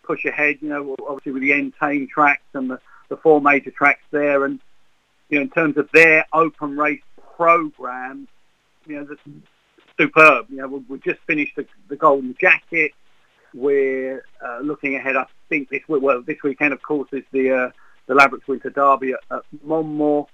push 0.03 0.23
ahead. 0.23 0.59
You 0.61 0.69
know, 0.69 0.95
obviously 1.05 1.33
with 1.33 1.41
the 1.41 1.51
Entain 1.51 2.07
tracks 2.07 2.47
and 2.53 2.71
the, 2.71 2.79
the 3.09 3.17
four 3.17 3.41
major 3.41 3.71
tracks 3.71 4.03
there, 4.11 4.45
and 4.45 4.61
you 5.27 5.39
know, 5.39 5.41
in 5.41 5.49
terms 5.49 5.75
of 5.75 5.89
their 5.93 6.25
open 6.31 6.77
race 6.77 7.03
program, 7.35 8.29
you 8.91 8.99
know, 8.99 9.07
that's 9.09 9.21
superb. 9.99 10.45
You 10.49 10.57
know, 10.57 10.67
we, 10.67 10.79
we 10.89 10.99
just 10.99 11.19
finished 11.27 11.55
the, 11.55 11.65
the 11.89 11.95
Golden 11.95 12.35
Jacket. 12.39 12.91
We're 13.53 14.23
uh, 14.45 14.59
looking 14.61 14.95
ahead. 14.95 15.15
I 15.17 15.25
think 15.49 15.69
this 15.69 15.81
well 15.87 16.21
this 16.21 16.37
weekend, 16.43 16.73
of 16.73 16.81
course, 16.81 17.09
is 17.11 17.23
the 17.31 17.51
uh, 17.51 17.69
the 18.07 18.13
Ladbrokes 18.13 18.47
Winter 18.47 18.69
Derby 18.69 19.13
at, 19.13 19.19
at 19.35 19.43
Monmore. 19.63 20.27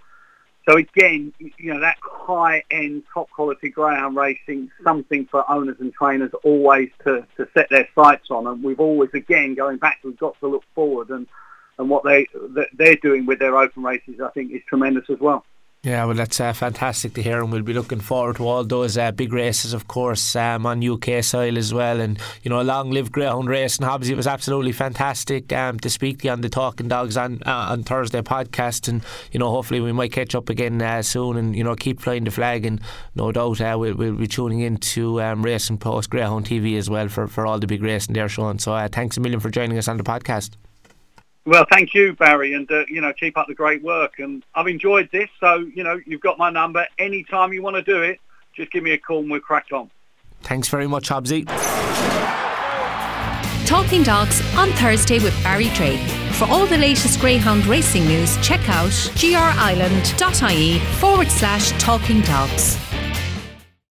so 0.68 0.76
again, 0.78 1.34
you 1.40 1.74
know, 1.74 1.80
that 1.80 1.98
high-end, 2.02 3.04
top-quality 3.14 3.70
greyhound 3.70 4.18
racing, 4.18 4.70
something 4.84 5.26
for 5.32 5.50
owners 5.50 5.78
and 5.80 5.94
trainers 5.94 6.32
always 6.44 6.90
to, 7.06 7.26
to 7.38 7.48
set 7.54 7.70
their 7.70 7.88
sights 7.96 8.28
on. 8.30 8.48
And 8.48 8.62
we've 8.62 8.80
always, 8.80 9.10
again, 9.14 9.56
going 9.56 9.78
back, 9.78 10.00
we've 10.04 10.18
got 10.18 10.38
to 10.42 10.48
look 10.48 10.64
forward. 10.76 11.10
And, 11.10 11.26
and 11.80 11.90
what 11.90 12.04
they, 12.04 12.28
they're 12.74 12.96
doing 12.98 13.26
with 13.26 13.40
their 13.40 13.56
open 13.58 13.82
races, 13.84 14.20
I 14.22 14.30
think, 14.30 14.52
is 14.52 14.62
tremendous 14.68 15.06
as 15.10 15.20
well. 15.20 15.46
Yeah, 15.84 16.04
well, 16.06 16.16
that's 16.16 16.42
uh, 16.42 16.52
fantastic 16.54 17.14
to 17.14 17.24
hear, 17.24 17.42
and 17.42 17.52
we'll 17.52 17.62
be 17.62 17.74
looking 17.74 18.02
forward 18.02 18.38
to 18.38 18.48
all 18.48 18.66
those 18.66 18.98
uh, 18.98 19.12
big 19.12 19.32
races, 19.32 19.74
of 19.74 19.88
course, 19.88 20.36
um, 20.36 20.66
on 20.66 20.86
UK 20.86 21.24
soil 21.24 21.58
as 21.58 21.74
well. 21.74 22.02
And 22.02 22.20
you 22.44 22.50
know, 22.50 22.60
a 22.60 22.64
long 22.64 22.90
live 22.92 23.12
Greyhound 23.12 23.48
Racing, 23.48 23.86
Hobbs. 23.86 24.10
It 24.10 24.18
was 24.18 24.28
absolutely 24.28 24.74
fantastic 24.74 25.54
um, 25.54 25.80
to 25.80 25.90
speak 25.90 26.20
to 26.20 26.26
you 26.26 26.32
on 26.32 26.42
the 26.42 26.50
Talking 26.50 26.90
Dogs 26.90 27.16
on 27.16 27.42
uh, 27.46 27.68
on 27.70 27.84
Thursday 27.84 28.22
podcast, 28.22 28.90
and 28.90 29.02
you 29.32 29.40
know, 29.40 29.50
hopefully 29.50 29.80
we 29.80 29.94
might 29.94 30.12
catch 30.12 30.36
up 30.36 30.50
again 30.50 30.82
uh, 30.82 31.04
soon, 31.04 31.38
and 31.38 31.56
you 31.56 31.64
know, 31.64 31.76
keep 31.76 32.02
flying 32.02 32.26
the 32.26 32.32
flag. 32.32 32.66
And 32.66 32.82
no 33.16 33.32
doubt 33.32 33.62
uh, 33.62 33.78
we'll, 33.80 33.96
we'll 33.96 34.16
be 34.16 34.28
tuning 34.28 34.62
into 34.62 35.22
um, 35.22 35.42
Racing 35.42 35.78
Post 35.78 36.10
Greyhound 36.10 36.48
TV 36.48 36.78
as 36.78 36.90
well 36.90 37.08
for, 37.08 37.28
for 37.28 37.46
all 37.46 37.60
the 37.60 37.68
big 37.68 37.84
racing 37.84 38.14
they're 38.14 38.28
showing. 38.28 38.60
So 38.60 38.74
uh, 38.74 38.90
thanks 38.92 39.16
a 39.16 39.22
million 39.22 39.40
for 39.40 39.52
joining 39.52 39.78
us 39.78 39.88
on 39.88 39.96
the 39.98 40.04
podcast. 40.04 40.56
Well, 41.48 41.66
thank 41.72 41.94
you, 41.94 42.12
Barry, 42.12 42.56
and 42.56 42.70
uh, 42.70 42.84
you 42.90 43.00
know, 43.00 43.14
keep 43.14 43.38
up 43.38 43.48
the 43.48 43.56
great 43.56 43.82
work. 43.82 44.20
And 44.20 44.44
I've 44.54 44.68
enjoyed 44.68 45.08
this, 45.14 45.30
so 45.40 45.66
you 45.74 45.82
know, 45.82 45.98
you've 46.06 46.20
got 46.20 46.38
my 46.38 46.50
number. 46.50 46.86
Anytime 47.00 47.54
you 47.54 47.62
want 47.62 47.78
to 47.78 47.82
do 47.82 48.02
it, 48.02 48.20
just 48.54 48.70
give 48.70 48.84
me 48.84 48.92
a 48.92 48.98
call 48.98 49.20
and 49.20 49.32
we'll 49.32 49.40
crack 49.40 49.68
on. 49.72 49.90
Thanks 50.42 50.68
very 50.68 50.88
much, 50.88 51.08
Hobbsy. 51.08 51.46
Talking 53.66 54.04
Dogs 54.04 54.42
on 54.58 54.72
Thursday 54.72 55.20
with 55.20 55.34
Barry 55.42 55.70
Drake. 55.70 56.02
For 56.34 56.46
all 56.50 56.66
the 56.66 56.78
latest 56.78 57.22
Greyhound 57.22 57.66
racing 57.66 58.06
news, 58.06 58.36
check 58.46 58.68
out 58.70 58.92
grireland.ie 59.16 60.80
forward 61.00 61.32
slash 61.32 61.72
talking 61.82 62.20
dogs. 62.22 62.87